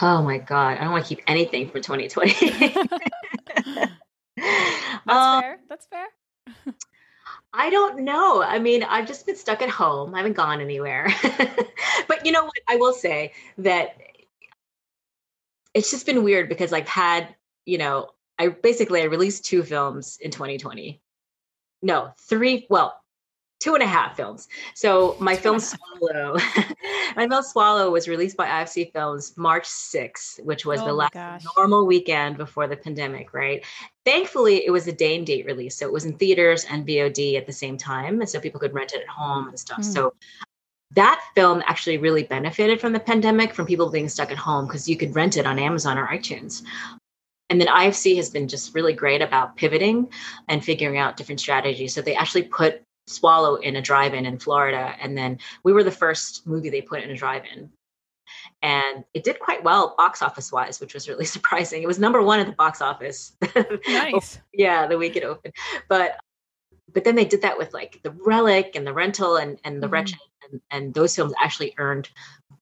[0.00, 2.32] Oh my God, I don't want to keep anything from 2020.
[4.36, 5.58] That's um, fair.
[5.68, 6.06] That's fair.
[7.52, 8.42] I don't know.
[8.42, 10.14] I mean, I've just been stuck at home.
[10.14, 11.08] I haven't gone anywhere.
[12.08, 12.52] but you know what?
[12.68, 13.96] I will say that
[15.74, 17.34] it's just been weird because I've had,
[17.64, 21.00] you know, I basically I released two films in 2020.
[21.82, 22.97] No, three, well,
[23.60, 24.48] two and a half films.
[24.74, 26.36] So my film Swallow,
[27.16, 31.12] my film Swallow was released by IFC Films March 6th, which was oh the last
[31.12, 31.44] gosh.
[31.56, 33.64] normal weekend before the pandemic, right?
[34.04, 35.76] Thankfully, it was a day and date release.
[35.76, 38.20] So it was in theaters and VOD at the same time.
[38.20, 39.80] And so people could rent it at home and stuff.
[39.80, 39.92] Mm.
[39.92, 40.14] So
[40.92, 44.88] that film actually really benefited from the pandemic, from people being stuck at home, because
[44.88, 46.62] you could rent it on Amazon or iTunes.
[47.50, 50.08] And then IFC has been just really great about pivoting
[50.48, 51.94] and figuring out different strategies.
[51.94, 55.90] So they actually put Swallow in a drive-in in Florida, and then we were the
[55.90, 57.70] first movie they put in a drive-in,
[58.62, 61.82] and it did quite well box office wise, which was really surprising.
[61.82, 63.36] It was number one at the box office.
[63.88, 64.38] Nice.
[64.52, 65.54] yeah, the week it opened,
[65.88, 66.18] but
[66.92, 69.86] but then they did that with like the Relic and the Rental and and the
[69.86, 69.94] mm-hmm.
[69.94, 70.18] Wretched,
[70.50, 72.08] and, and those films actually earned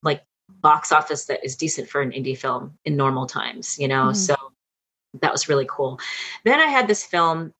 [0.02, 0.22] like
[0.60, 3.78] box office that is decent for an indie film in normal times.
[3.78, 4.14] You know, mm-hmm.
[4.14, 4.36] so
[5.20, 6.00] that was really cool.
[6.44, 7.52] Then I had this film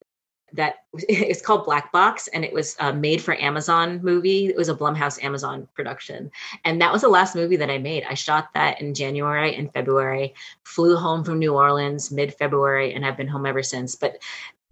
[0.53, 4.47] that it's called Black Box, and it was a made for Amazon movie.
[4.47, 6.31] It was a Blumhouse Amazon production,
[6.65, 8.05] and that was the last movie that I made.
[8.09, 10.35] I shot that in January and February.
[10.65, 13.95] Flew home from New Orleans mid February, and I've been home ever since.
[13.95, 14.19] But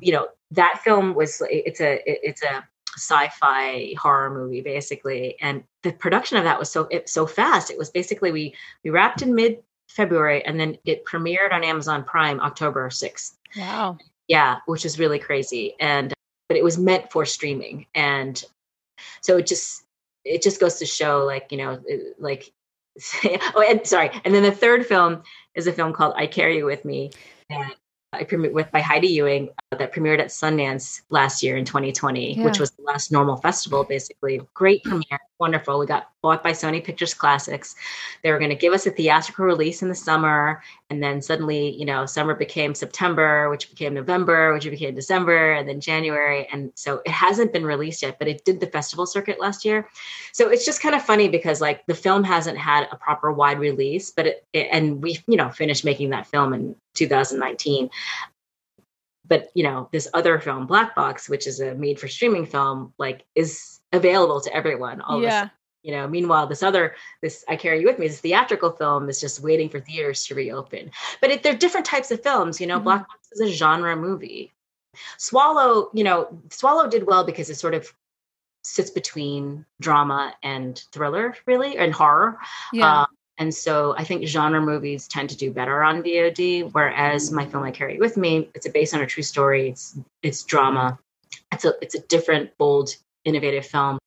[0.01, 5.91] you know that film was it's a it's a sci-fi horror movie basically and the
[5.93, 9.35] production of that was so it, so fast it was basically we we wrapped in
[9.35, 9.59] mid
[9.89, 13.37] February and then it premiered on Amazon Prime October 6th.
[13.57, 13.99] Wow.
[14.29, 15.75] Yeah, which is really crazy.
[15.81, 16.13] And
[16.49, 17.87] but it was meant for streaming.
[17.95, 18.43] And
[19.21, 19.85] so it just
[20.25, 21.81] it just goes to show like, you know,
[22.19, 22.53] like
[23.25, 24.11] oh and sorry.
[24.25, 25.23] And then the third film
[25.55, 27.11] is a film called I Carry You With Me.
[27.51, 27.75] And
[28.13, 32.35] I premiered with by Heidi Ewing uh, that premiered at Sundance last year in 2020,
[32.35, 32.45] yeah.
[32.45, 34.41] which was the last normal festival, basically.
[34.55, 35.79] Great premiere, wonderful.
[35.79, 37.75] We got bought by Sony Pictures Classics.
[38.23, 41.71] They were going to give us a theatrical release in the summer, and then suddenly,
[41.77, 46.47] you know, summer became September, which became November, which became December, and then January.
[46.53, 49.89] And so it hasn't been released yet, but it did the festival circuit last year.
[50.33, 53.59] So it's just kind of funny because like the film hasn't had a proper wide
[53.59, 57.91] release, but it, it and we, you know, finished making that film in 2019
[59.27, 62.93] but you know this other film black box which is a made for streaming film
[62.99, 65.49] like is available to everyone all yeah.
[65.83, 69.21] you know meanwhile this other this i carry you with me this theatrical film is
[69.21, 72.77] just waiting for theaters to reopen but it, they're different types of films you know
[72.77, 72.85] mm-hmm.
[72.85, 74.53] black box is a genre movie
[75.19, 77.93] swallow you know swallow did well because it sort of
[78.63, 82.39] sits between drama and thriller really and horror
[82.73, 83.03] yeah.
[83.03, 83.07] Um,
[83.39, 87.65] and so I think genre movies tend to do better on VOD, whereas my film
[87.65, 89.71] I carry with me, it's a based on a true story.
[89.71, 90.99] It's it's drama.
[91.51, 93.99] It's a it's a different, bold, innovative film.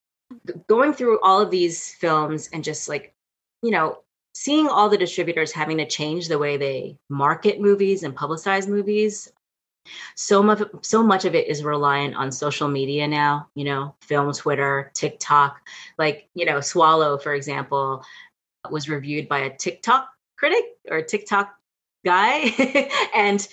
[0.68, 3.14] Going through all of these films and just like,
[3.62, 4.00] you know,
[4.34, 9.32] seeing all the distributors having to change the way they market movies and publicize movies.
[10.16, 14.32] So much so much of it is reliant on social media now, you know, film,
[14.34, 15.62] Twitter, TikTok.
[15.98, 18.04] Like, you know, Swallow, for example,
[18.70, 21.56] was reviewed by a TikTok critic or a TikTok
[22.06, 22.90] guy.
[23.16, 23.48] and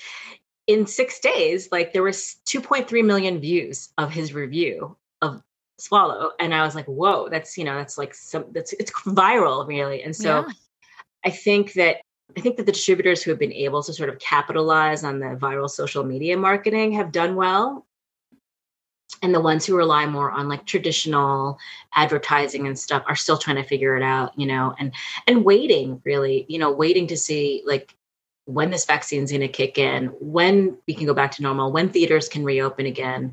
[0.66, 4.96] in six days, like there was 2.3 million views of his review
[5.78, 6.30] Swallow.
[6.38, 10.02] And I was like, whoa, that's, you know, that's like some, that's, it's viral really.
[10.02, 10.52] And so yeah.
[11.24, 11.98] I think that
[12.36, 15.36] I think that the distributors who have been able to sort of capitalize on the
[15.36, 17.86] viral social media marketing have done well
[19.22, 21.58] and the ones who rely more on like traditional
[21.94, 24.92] advertising and stuff are still trying to figure it out you know and
[25.26, 27.94] and waiting really you know waiting to see like
[28.46, 31.88] when this vaccine's going to kick in when we can go back to normal when
[31.88, 33.32] theaters can reopen again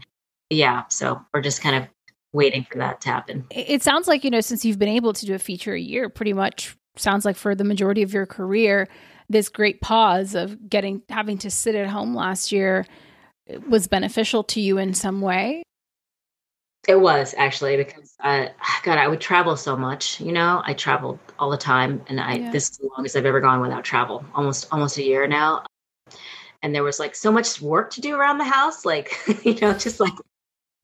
[0.49, 1.89] yeah so we're just kind of
[2.34, 5.26] waiting for that to happen it sounds like you know since you've been able to
[5.26, 8.88] do a feature a year pretty much sounds like for the majority of your career
[9.30, 12.86] this great pause of getting having to sit at home last year
[13.54, 15.63] uh, was beneficial to you in some way
[16.88, 20.19] it was actually because uh, I, God, I would travel so much.
[20.19, 22.52] You know, I traveled all the time, and I yeah.
[22.52, 24.25] this is the longest I've ever gone without travel.
[24.34, 25.63] Almost almost a year now,
[26.63, 29.73] and there was like so much work to do around the house, like you know,
[29.73, 30.13] just like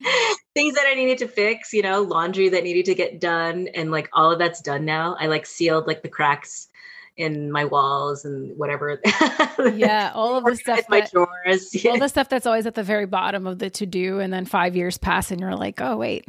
[0.54, 1.72] things that I needed to fix.
[1.72, 5.16] You know, laundry that needed to get done, and like all of that's done now.
[5.18, 6.68] I like sealed like the cracks
[7.16, 9.00] in my walls and whatever.
[9.74, 10.84] yeah, all of the stuff.
[10.88, 11.74] My that, drawers.
[11.86, 14.44] All the stuff that's always at the very bottom of the to do, and then
[14.44, 16.26] five years pass, and you're like, oh wait,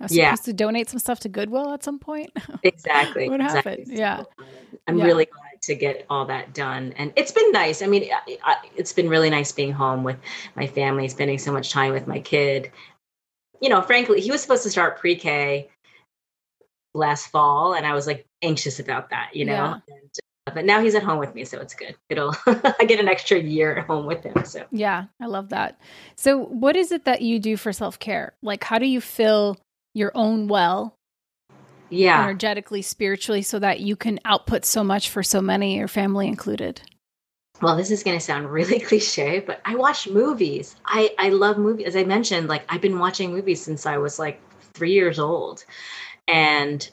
[0.00, 0.30] I was Yeah.
[0.30, 2.30] supposed to donate some stuff to Goodwill at some point.
[2.62, 3.28] Exactly.
[3.28, 3.72] What exactly.
[3.72, 3.98] happened?
[3.98, 4.22] Yeah.
[4.86, 5.04] I'm Yeah.
[5.04, 6.94] really glad to get all that done.
[6.96, 7.82] And it's been nice.
[7.82, 10.16] I mean, I, I, it's been really nice being home with
[10.54, 12.70] my family, spending so much time with my kid.
[13.60, 15.68] You know, frankly, he was supposed to start pre K
[16.94, 19.52] last fall, and I was like anxious about that, you know?
[19.52, 19.78] Yeah.
[19.88, 20.10] And,
[20.46, 21.94] uh, but now he's at home with me, so it's good.
[22.08, 24.44] It'll, I get an extra year at home with him.
[24.44, 25.80] So, Yeah, I love that.
[26.16, 28.34] So, what is it that you do for self care?
[28.42, 29.58] Like, how do you fill
[29.94, 30.94] your own well
[31.90, 32.22] yeah.
[32.22, 36.82] energetically, spiritually, so that you can output so much for so many, your family included?
[37.62, 40.76] Well this is going to sound really cliche but i watch movies.
[40.86, 41.86] I i love movies.
[41.86, 44.40] As i mentioned like i've been watching movies since i was like
[44.74, 45.64] three years old.
[46.28, 46.88] And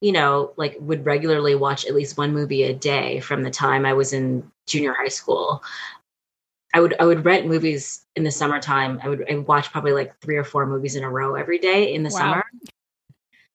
[0.00, 3.86] you know like would regularly watch at least one movie a day from the time
[3.86, 5.62] i was in junior high school.
[6.74, 9.00] I would i would rent movies in the summertime.
[9.02, 11.92] I would I watch probably like three or four movies in a row every day
[11.94, 12.18] in the Wow.
[12.18, 12.44] summer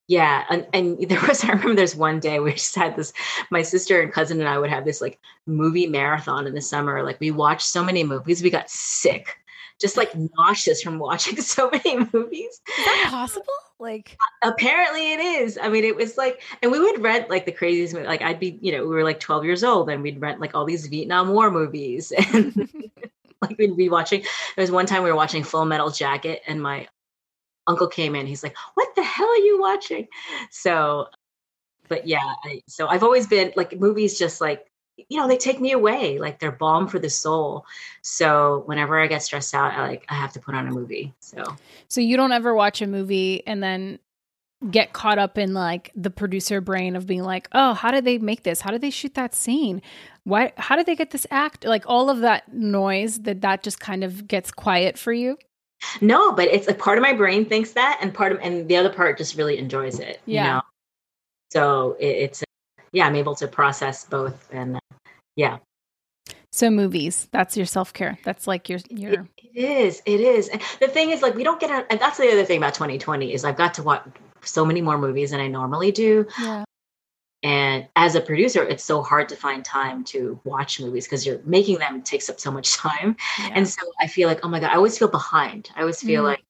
[0.08, 3.14] yeah, and, and there was I remember there's one day we just had this
[3.52, 7.04] my sister and cousin and I would have this like movie marathon in the summer.
[7.04, 9.38] Like we watched so many movies, we got sick,
[9.80, 12.62] just like nauseous from watching so many movies.
[12.80, 13.46] Is that possible?
[13.80, 15.60] Like, Apparently it is.
[15.62, 18.08] I mean, it was like, and we would rent like the craziest movie.
[18.08, 20.56] Like I'd be, you know, we were like 12 years old and we'd rent like
[20.56, 22.70] all these Vietnam War movies and
[23.42, 24.22] like we'd be watching.
[24.56, 26.88] There was one time we were watching Full Metal Jacket and my
[27.68, 28.26] uncle came in.
[28.26, 30.08] He's like, "What the hell are you watching?"
[30.50, 31.08] So,
[31.88, 34.18] but yeah, I, so I've always been like movies.
[34.18, 34.68] Just like
[35.10, 36.18] you know, they take me away.
[36.20, 37.66] Like they're balm for the soul.
[38.02, 41.14] So whenever I get stressed out, I like I have to put on a movie.
[41.20, 41.44] So
[41.88, 44.00] so you don't ever watch a movie and then
[44.72, 48.18] get caught up in like the producer brain of being like, oh, how did they
[48.18, 48.62] make this?
[48.62, 49.82] How did they shoot that scene?
[50.24, 50.52] Why?
[50.58, 51.64] How did they get this act?
[51.64, 55.38] Like all of that noise that that just kind of gets quiet for you.
[56.02, 58.76] No, but it's a part of my brain thinks that, and part of and the
[58.78, 60.22] other part just really enjoys it.
[60.26, 60.44] Yeah.
[60.44, 60.62] You know?
[61.52, 62.44] So it, it's
[62.92, 64.80] yeah, I'm able to process both, and uh,
[65.36, 65.58] yeah.
[66.52, 68.18] So movies, that's your self care.
[68.24, 70.02] That's like your your It, is.
[70.06, 70.48] It is.
[70.48, 71.86] And the thing is, like, we don't get out.
[71.90, 74.04] And that's the other thing about 2020 is I've got to watch
[74.42, 76.26] so many more movies than I normally do.
[76.40, 76.64] yeah.
[77.44, 81.40] And as a producer, it's so hard to find time to watch movies because you're
[81.46, 83.16] making them takes up so much time.
[83.40, 83.52] yeah.
[83.54, 85.70] And so I feel like, oh my god, I always feel behind.
[85.76, 86.28] I always feel Mhm.
[86.28, 86.44] like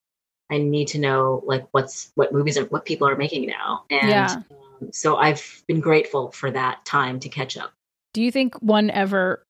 [0.50, 3.84] I need to know like what's what movies are what people are making now.
[3.90, 4.42] And Yeah.
[4.82, 7.74] um, so I've been grateful for that time to catch up.
[8.14, 9.46] Do you think one ever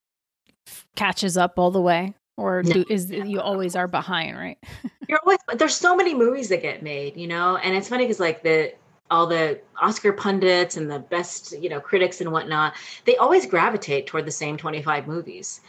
[0.67, 2.71] f- catches up all the way, or No.
[2.73, 4.37] do, is you always are behind?
[4.37, 4.57] Right.
[5.07, 8.05] You're always but there's so many movies that get made, you know, and it's funny
[8.05, 8.73] because like the
[9.09, 12.73] all the Oscar pundits and the best, you know, critics and whatnot,
[13.05, 15.61] they always gravitate toward the same 25 movies.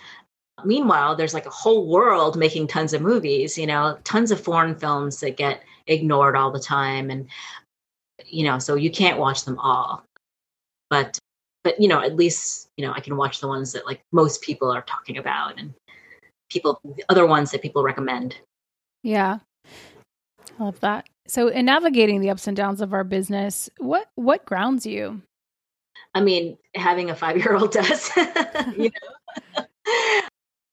[0.64, 4.74] Meanwhile, there's like a whole world making tons of movies, you know, tons of foreign
[4.74, 7.10] films that get ignored all the time.
[7.10, 7.28] And,
[8.26, 10.02] you know, so you can't watch them all.
[10.90, 11.18] But,
[11.62, 14.42] but, you know, at least, you know, I can watch the ones that like most
[14.42, 15.72] people are talking about and
[16.50, 18.36] people, the other ones that people recommend.
[19.04, 19.38] Yeah.
[20.58, 21.08] I love that.
[21.26, 25.22] So in navigating the ups and downs of our business, what what grounds you?
[26.14, 28.10] I mean, having a five year old does,
[28.76, 29.64] you know.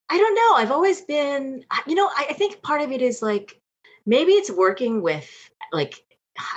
[0.07, 0.55] I don't know.
[0.55, 3.59] I've always been, you know, I, I think part of it is like
[4.05, 5.29] maybe it's working with
[5.71, 6.03] like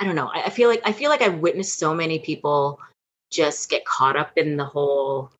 [0.00, 0.30] I don't know.
[0.32, 2.80] I, I feel like I feel like I've witnessed so many people
[3.30, 5.30] just get caught up in the whole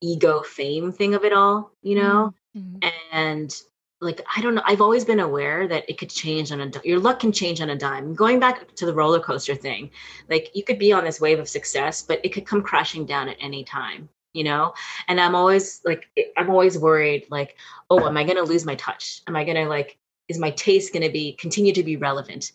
[0.00, 2.84] ego fame thing of it all, you know, Mhm.
[3.12, 3.62] and
[4.00, 4.62] like I don't know.
[4.64, 7.70] I've always been aware that it could change on a your luck can change on
[7.70, 8.14] a dime.
[8.14, 9.90] Going back to the roller coaster thing,
[10.28, 13.28] like you could be on this wave of success, but it could come crashing down
[13.28, 14.08] at any time.
[14.32, 14.74] You know,
[15.08, 17.56] and I'm always like I'm always worried, like,
[17.90, 19.22] oh, am I going to lose my touch?
[19.26, 19.98] Am I going to like
[20.28, 22.52] is my taste going to be continue to be relevant?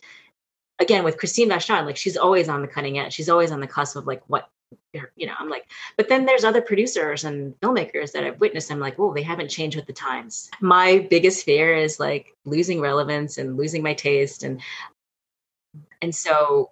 [0.79, 3.13] Again, with Christine Vachon, like she's always on the cutting edge.
[3.13, 4.49] She's always on the cusp of like what
[5.15, 5.33] you know.
[5.37, 8.71] I'm like, but then there's other producers and filmmakers that I've witnessed.
[8.71, 10.49] I'm like, oh, they haven't changed with the times.
[10.61, 14.61] My biggest fear is like losing relevance and losing my taste, and
[16.01, 16.71] and so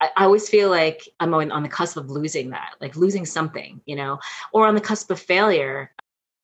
[0.00, 3.26] I, I always feel like I'm on, on the cusp of losing that, like losing
[3.26, 4.18] something, you know,
[4.52, 5.92] or on the cusp of failure,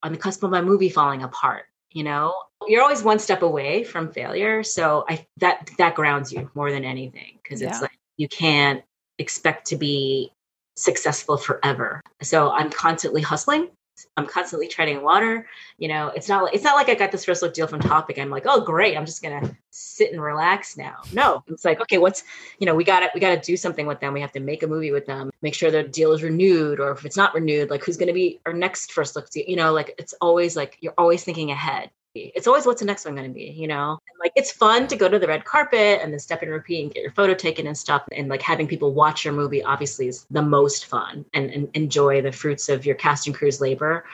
[0.02, 1.64] on the cusp of my movie falling apart.
[1.92, 2.34] You know,
[2.68, 6.84] you're always one step away from failure, so I that that grounds you more than
[6.84, 7.80] anything because it's Yeah.
[7.80, 8.84] like you can't
[9.18, 10.32] expect to be
[10.76, 12.00] successful forever.
[12.22, 13.68] So I'm constantly hustling
[14.16, 15.46] I'm constantly treading water.
[15.78, 17.80] You know, it's not like it's not like I got this first look deal from
[17.80, 18.18] Topic.
[18.18, 20.96] I'm like, oh great, I'm just gonna sit and relax now.
[21.12, 22.24] No, it's like, okay, what's
[22.58, 24.12] you know, we gotta we gotta do something with them.
[24.12, 26.92] We have to make a movie with them, make sure the deal is renewed, or
[26.92, 29.44] if it's not renewed, like who's gonna be our next first look deal?
[29.46, 33.04] You know, like it's always like you're always thinking ahead it's always what's the next
[33.04, 33.90] one going to be, you know?
[33.90, 36.82] And like it's fun to go to the red carpet and then step and repeat
[36.82, 38.02] and get your photo taken and stuff.
[38.12, 42.20] And like having people watch your movie obviously is the most fun and, and enjoy
[42.22, 44.04] the fruits of your cast and crew's labor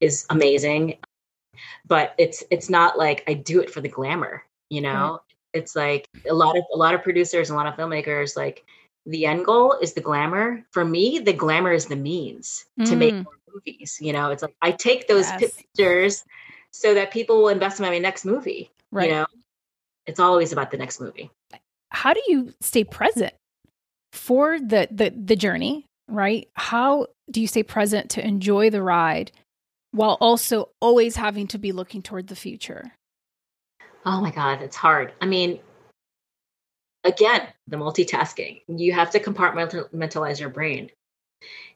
[0.00, 0.98] is amazing.
[1.86, 5.20] But it's it's not like I do it for the glamour, you know?
[5.54, 8.64] It's like a lot of a lot of producers and a lot of filmmakers like
[9.06, 10.66] the end goal is the glamour.
[10.72, 12.86] For me, the glamour is the means mm.
[12.90, 13.24] to make mm.
[13.24, 13.98] more movies.
[14.02, 15.54] You know, it's like I take those yes.
[15.54, 16.24] pictures
[16.76, 18.70] so that people will invest in my next movie.
[18.92, 19.08] Right.
[19.08, 19.26] You know,
[20.06, 21.30] it's always about the next movie.
[21.90, 23.32] How do you stay present
[24.12, 25.86] for the the the journey?
[26.08, 26.48] Right?
[26.54, 29.32] How do you stay present to enjoy the ride
[29.90, 32.92] while also always having to be looking toward the future?
[34.04, 35.12] Oh my God, it's hard.
[35.20, 35.58] I mean,
[37.02, 38.60] again, the multitasking.
[38.68, 40.90] You have to compartmentalize your brain.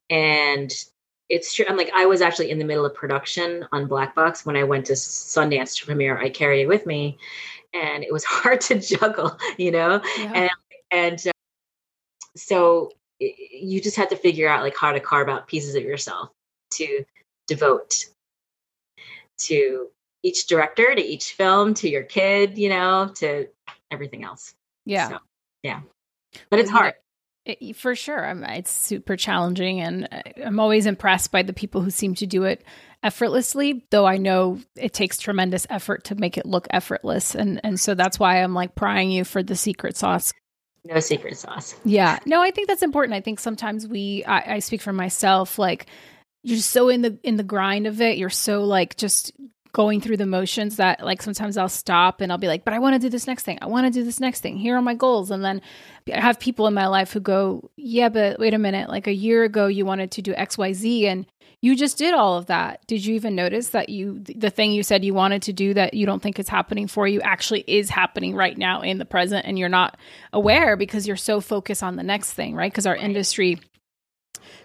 [0.09, 0.73] And
[1.31, 1.65] it's true.
[1.69, 4.65] I'm like, I was actually in the middle of production on Black Box when I
[4.65, 7.17] went to Sundance to premiere I Carry It With Me.
[7.73, 10.03] And it was hard to juggle, you know?
[10.19, 10.33] Yeah.
[10.35, 10.51] And,
[10.91, 11.31] and uh,
[12.37, 16.31] so you just had to figure out like how to carve out pieces of yourself
[16.73, 17.05] to
[17.47, 17.95] devote
[19.39, 19.89] to
[20.23, 23.47] each director, to each film, to your kid, you know, to
[23.91, 24.55] everything else.
[24.85, 25.09] Yeah.
[25.09, 25.19] So,
[25.63, 25.81] yeah.
[26.51, 26.95] But it's hard.
[27.75, 28.27] For sure.
[28.27, 30.09] I'm, it's super challenging, and
[30.45, 32.63] I'm always impressed by the people who seem to do it
[33.03, 33.85] effortlessly.
[33.91, 37.95] Though I know it takes tremendous effort to make it look effortless, and and so
[37.95, 40.33] that's why I'm like prying you for the secret sauce.
[40.85, 41.75] No secret sauce.
[41.85, 43.15] Yeah, no, I think that's important.
[43.15, 45.87] I think sometimes we, I, I speak for myself, like
[46.43, 48.17] you're so in the in the grind of it.
[48.17, 49.33] You're so like just
[49.73, 52.79] going through the motions that like sometimes I'll stop and I'll be like, but I
[52.79, 53.59] want to do this next thing.
[53.63, 54.57] I want to do this next thing.
[54.57, 55.31] Here are my goals.
[55.31, 55.63] And then
[56.13, 58.89] I have people in my life who go, yeah, but wait a minute.
[58.89, 61.27] Like a year ago, you wanted to do XYZ and
[61.63, 62.87] you just did all of that.
[62.87, 65.93] Did you even notice that you, the thing you said you wanted to do that
[65.93, 69.47] you don't think is happening for you actually is happening right now in the present
[69.47, 69.99] and you're not
[70.33, 72.73] aware because you're so focused on the next thing, right?
[72.73, 73.59] Because our industry,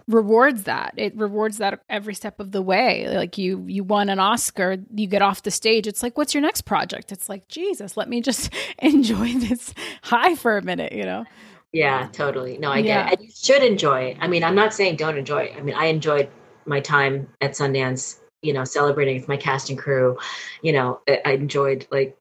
[0.08, 0.94] rewards that.
[0.98, 3.08] It rewards that every step of the way.
[3.10, 6.42] Like you you won an Oscar, you get off the stage, it's like what's your
[6.42, 7.12] next project?
[7.12, 11.26] It's like Jesus, let me just enjoy this high for a minute, you know.
[11.72, 12.58] Yeah, totally.
[12.58, 12.84] No, I yeah.
[12.84, 13.20] get it.
[13.20, 14.18] And you should enjoy it.
[14.22, 15.58] I mean, I'm not saying don't enjoy it.
[15.58, 16.30] I mean, I enjoyed
[16.66, 20.18] my time at Sundance, you know, celebrating with my cast and crew.
[20.62, 22.18] You know, I enjoyed like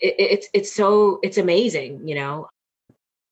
[0.00, 2.48] it, it's it's so it's amazing, you know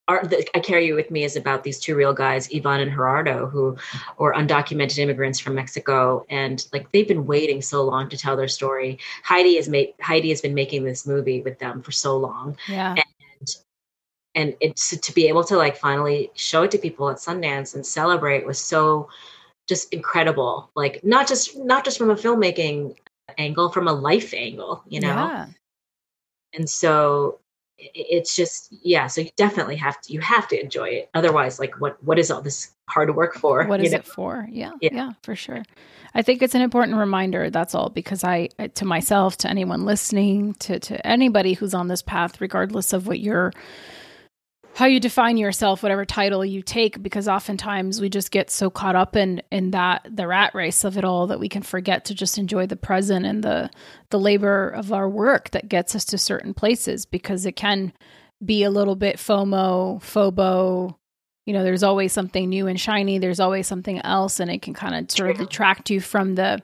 [0.09, 0.23] are
[0.55, 3.77] I carry you with me is about these two real guys, Ivan and Gerardo, who
[4.17, 8.49] were undocumented immigrants from Mexico, and like they've been waiting so long to tell their
[8.49, 8.99] story.
[9.23, 12.95] Heidi has made Heidi has been making this movie with them for so long, yeah.
[13.41, 13.57] And,
[14.35, 17.85] and it's to be able to like finally show it to people at Sundance and
[17.85, 19.11] celebrate was so
[19.69, 20.71] just incredible.
[20.75, 22.97] Like not just not just from a filmmaking
[23.37, 25.09] angle, from a life angle, you know.
[25.09, 25.47] Yeah.
[26.55, 27.41] And so
[27.79, 31.11] it's just yeah so you definitely have to you have to enjoy it.
[31.15, 33.99] Otherwise like what what is all this hard work for what is know?
[33.99, 34.49] it for?
[34.51, 35.63] Yeah, yeah, yeah for sure.
[36.15, 40.55] I think it's an important reminder that's all because i to myself to anyone listening
[40.55, 43.53] to to anybody who's on this path regardless of what your
[44.79, 48.95] how you define yourself, whatever title you take, because oftentimes we just get so caught
[48.95, 52.15] up in in that the rat race of it all that we can forget to
[52.15, 53.69] just enjoy the present and the
[54.11, 57.93] the labor of our work that gets us to certain places because it can
[58.45, 60.95] be a little bit FOMO, phobo.
[61.45, 63.19] You know, there's always something new and shiny.
[63.19, 66.63] There's always something else, and it can kind of sort of detract you from the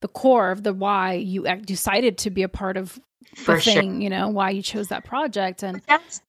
[0.00, 2.98] the core of the why you decided to be a part of
[3.36, 3.92] the For thing.
[3.92, 4.00] Sure.
[4.00, 6.22] You know, why you chose that project, and that's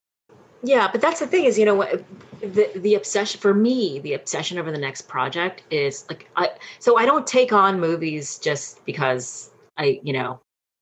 [0.63, 2.03] yeah but that's the thing is you know what
[2.39, 6.49] the the obsession for me the obsession over the next project is like i
[6.79, 10.39] so i don't take on movies just because i you know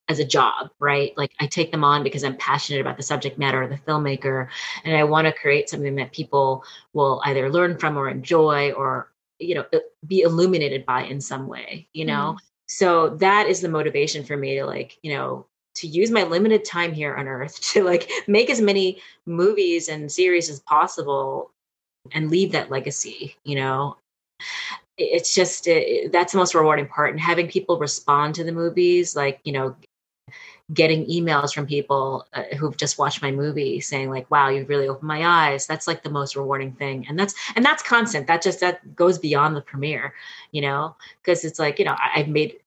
[0.08, 3.38] as a job right like i take them on because i'm passionate about the subject
[3.38, 4.48] matter of the filmmaker
[4.84, 9.12] and i want to create something that people will either learn from or enjoy or
[9.38, 9.64] you know
[10.06, 12.38] be illuminated by in some way you know mm.
[12.66, 16.64] so that is the motivation for me to like you know to use my limited
[16.64, 21.50] time here on earth to like make as many movies and series as possible
[22.12, 23.96] and leave that legacy you know?
[24.98, 29.16] It's just it, that's the most rewarding part and having people respond to the movies
[29.16, 29.76] like you know
[30.72, 34.88] getting emails from people uh, who've just watched my movie saying like wow you really
[34.88, 35.66] opened my eyes.
[35.66, 37.06] That's like the most rewarding thing.
[37.08, 38.26] And that's and that's constant.
[38.26, 40.14] That just that goes beyond the premiere
[40.52, 40.94] you know?
[41.20, 42.58] Because it's like you know I, have made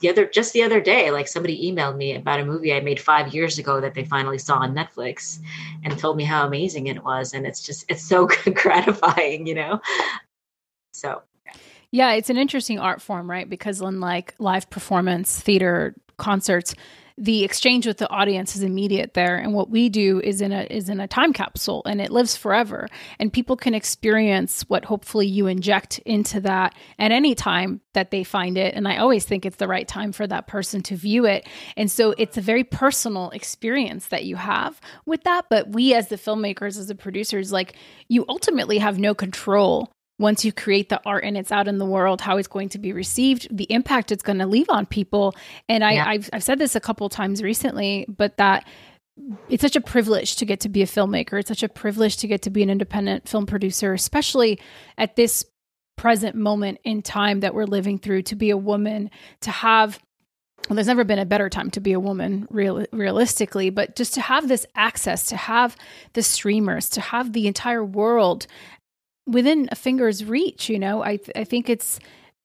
[0.00, 3.00] the other just the other day like somebody emailed me about a movie i made
[3.00, 5.38] five years ago that they finally saw on netflix
[5.84, 7.34] and told me how amazing it was.
[7.34, 9.80] And it's just it's so gratifying you know?
[10.92, 11.22] So.
[11.90, 13.48] Yeah, it's an interesting art form, right?
[13.48, 16.74] Because unlike live performance, theater, concerts,
[17.18, 19.36] the exchange with the audience is immediate there.
[19.36, 22.36] And what we do is in a is in a time capsule and it lives
[22.36, 22.88] forever.
[23.18, 28.24] And people can experience what hopefully you inject into that at any time that they
[28.24, 28.74] find it.
[28.74, 31.46] And i always think it's the right time for that person to view it.
[31.76, 35.46] And so it's a very personal experience that you have with that.
[35.50, 37.74] But we as the filmmakers as the producers like
[38.08, 39.92] you ultimately have no control
[40.22, 42.78] once you create the art and it's out in the world, how it's going to
[42.78, 45.34] be received, the impact it's going to leave on people.
[45.68, 46.08] And I, yeah.
[46.08, 48.66] I've, I've said this a couple times recently, but that
[49.50, 51.38] it's such a privilege to get to be a filmmaker.
[51.38, 54.58] It's such a privilege to get to be an independent film producer, especially
[54.96, 55.44] at this
[55.98, 59.10] present moment in time that we're living through, to be a woman,
[59.42, 59.98] to have
[60.68, 64.14] well, there's never been a better time to be a woman, real, realistically, but just
[64.14, 65.76] to have this access, to have
[66.12, 68.46] the streamers, to have the entire world
[69.26, 70.68] within a finger's reach.
[70.68, 71.98] You know, I th- I think it's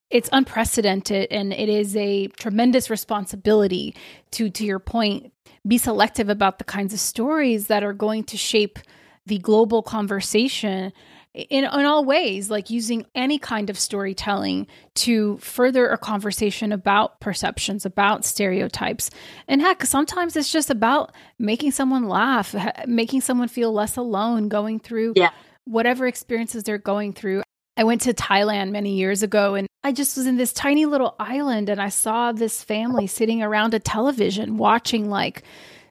[0.10, 3.96] it's unprecedented and it is a tremendous responsibility
[4.32, 5.34] to to your point
[5.68, 8.80] be selective about the kinds of stories that are going to shape
[9.26, 10.94] the global conversation
[11.34, 14.66] in, in all ways, like using any kind of storytelling
[14.96, 19.12] to further a conversation about perceptions, about stereotypes.
[19.48, 22.56] And heck, sometimes it's just about making someone laugh,
[22.88, 25.32] making someone feel less alone going through yeah
[25.68, 27.44] whatever experiences they're going through.
[27.76, 31.16] I went to Thailand many years ago and I just was in this tiny little
[31.20, 35.44] island and I saw this family sitting around a television watching like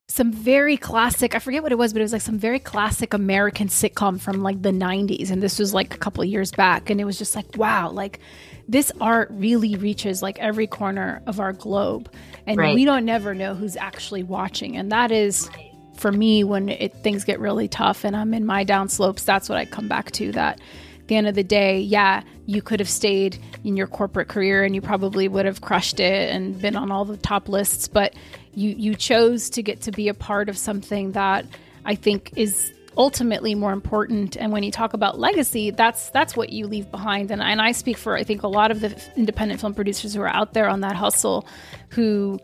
[0.08, 3.12] some very classic i forget what it was but it was like some very classic
[3.12, 7.00] american sitcom from like the 90s and this was like a couple years back and
[7.00, 8.20] it was just like wow like
[8.68, 12.08] this art really reaches like every corner of our globe
[12.46, 12.74] and right.
[12.74, 15.50] we don't never know who's actually watching and that is
[15.96, 19.58] for me when it, things get really tough and I'm in my downslopes, that's what
[19.58, 20.32] I come back to.
[20.32, 20.60] That
[21.00, 24.64] at the end of the day, yeah, you could have stayed in your corporate career
[24.64, 28.14] and you probably would have crushed it and been on all the top lists, but
[28.54, 31.44] you you chose to get to be a part of something that
[31.84, 36.50] I think is ultimately more important and when you talk about legacy that's that's what
[36.50, 39.60] you leave behind and, and i speak for i think a lot of the independent
[39.60, 41.46] film producers who are out there on that hustle
[41.90, 42.40] who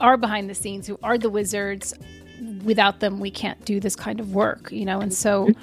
[0.00, 1.92] are behind the scenes who are the wizards
[2.64, 5.00] without them, we can't do this kind of work, you know?
[5.00, 5.60] And so mm-hmm.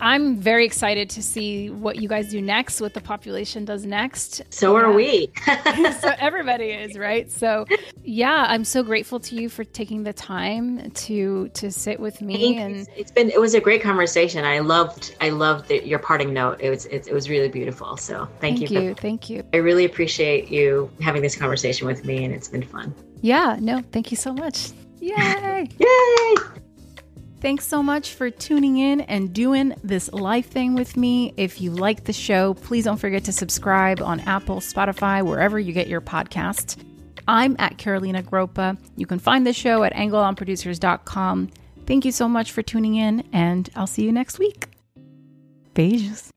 [0.00, 4.42] I'm very excited to see what you guys do next, what the population does next.
[4.50, 5.30] So are we.
[5.44, 7.30] so everybody is, right?
[7.30, 7.66] So
[8.02, 12.56] yeah, I'm so grateful to you for taking the time to to sit with me
[12.56, 14.44] and it's been it was a great conversation.
[14.44, 16.60] I loved I loved the, your parting note.
[16.60, 17.96] It was it, it, was really beautiful.
[17.96, 18.80] So thank, thank you.
[18.80, 18.94] you.
[18.94, 19.44] Thank you.
[19.52, 22.94] I really appreciate you having this conversation with me and it's been fun.
[23.20, 24.70] Yeah, no, thank you so much.
[25.00, 25.68] Yay!
[25.78, 26.34] Yay!
[27.40, 31.32] Thanks so much for tuning in and doing this live thing with me.
[31.38, 35.72] If you like the show, please don't forget to subscribe on Apple, Spotify, wherever you
[35.72, 36.76] get your podcasts.
[37.26, 38.76] I'm at Carolina Groppa.
[38.96, 41.50] You can find the show at angleonproducers.com.
[41.86, 44.66] Thank you so much for tuning in, and I'll see you next week.
[45.74, 46.30] Beijos.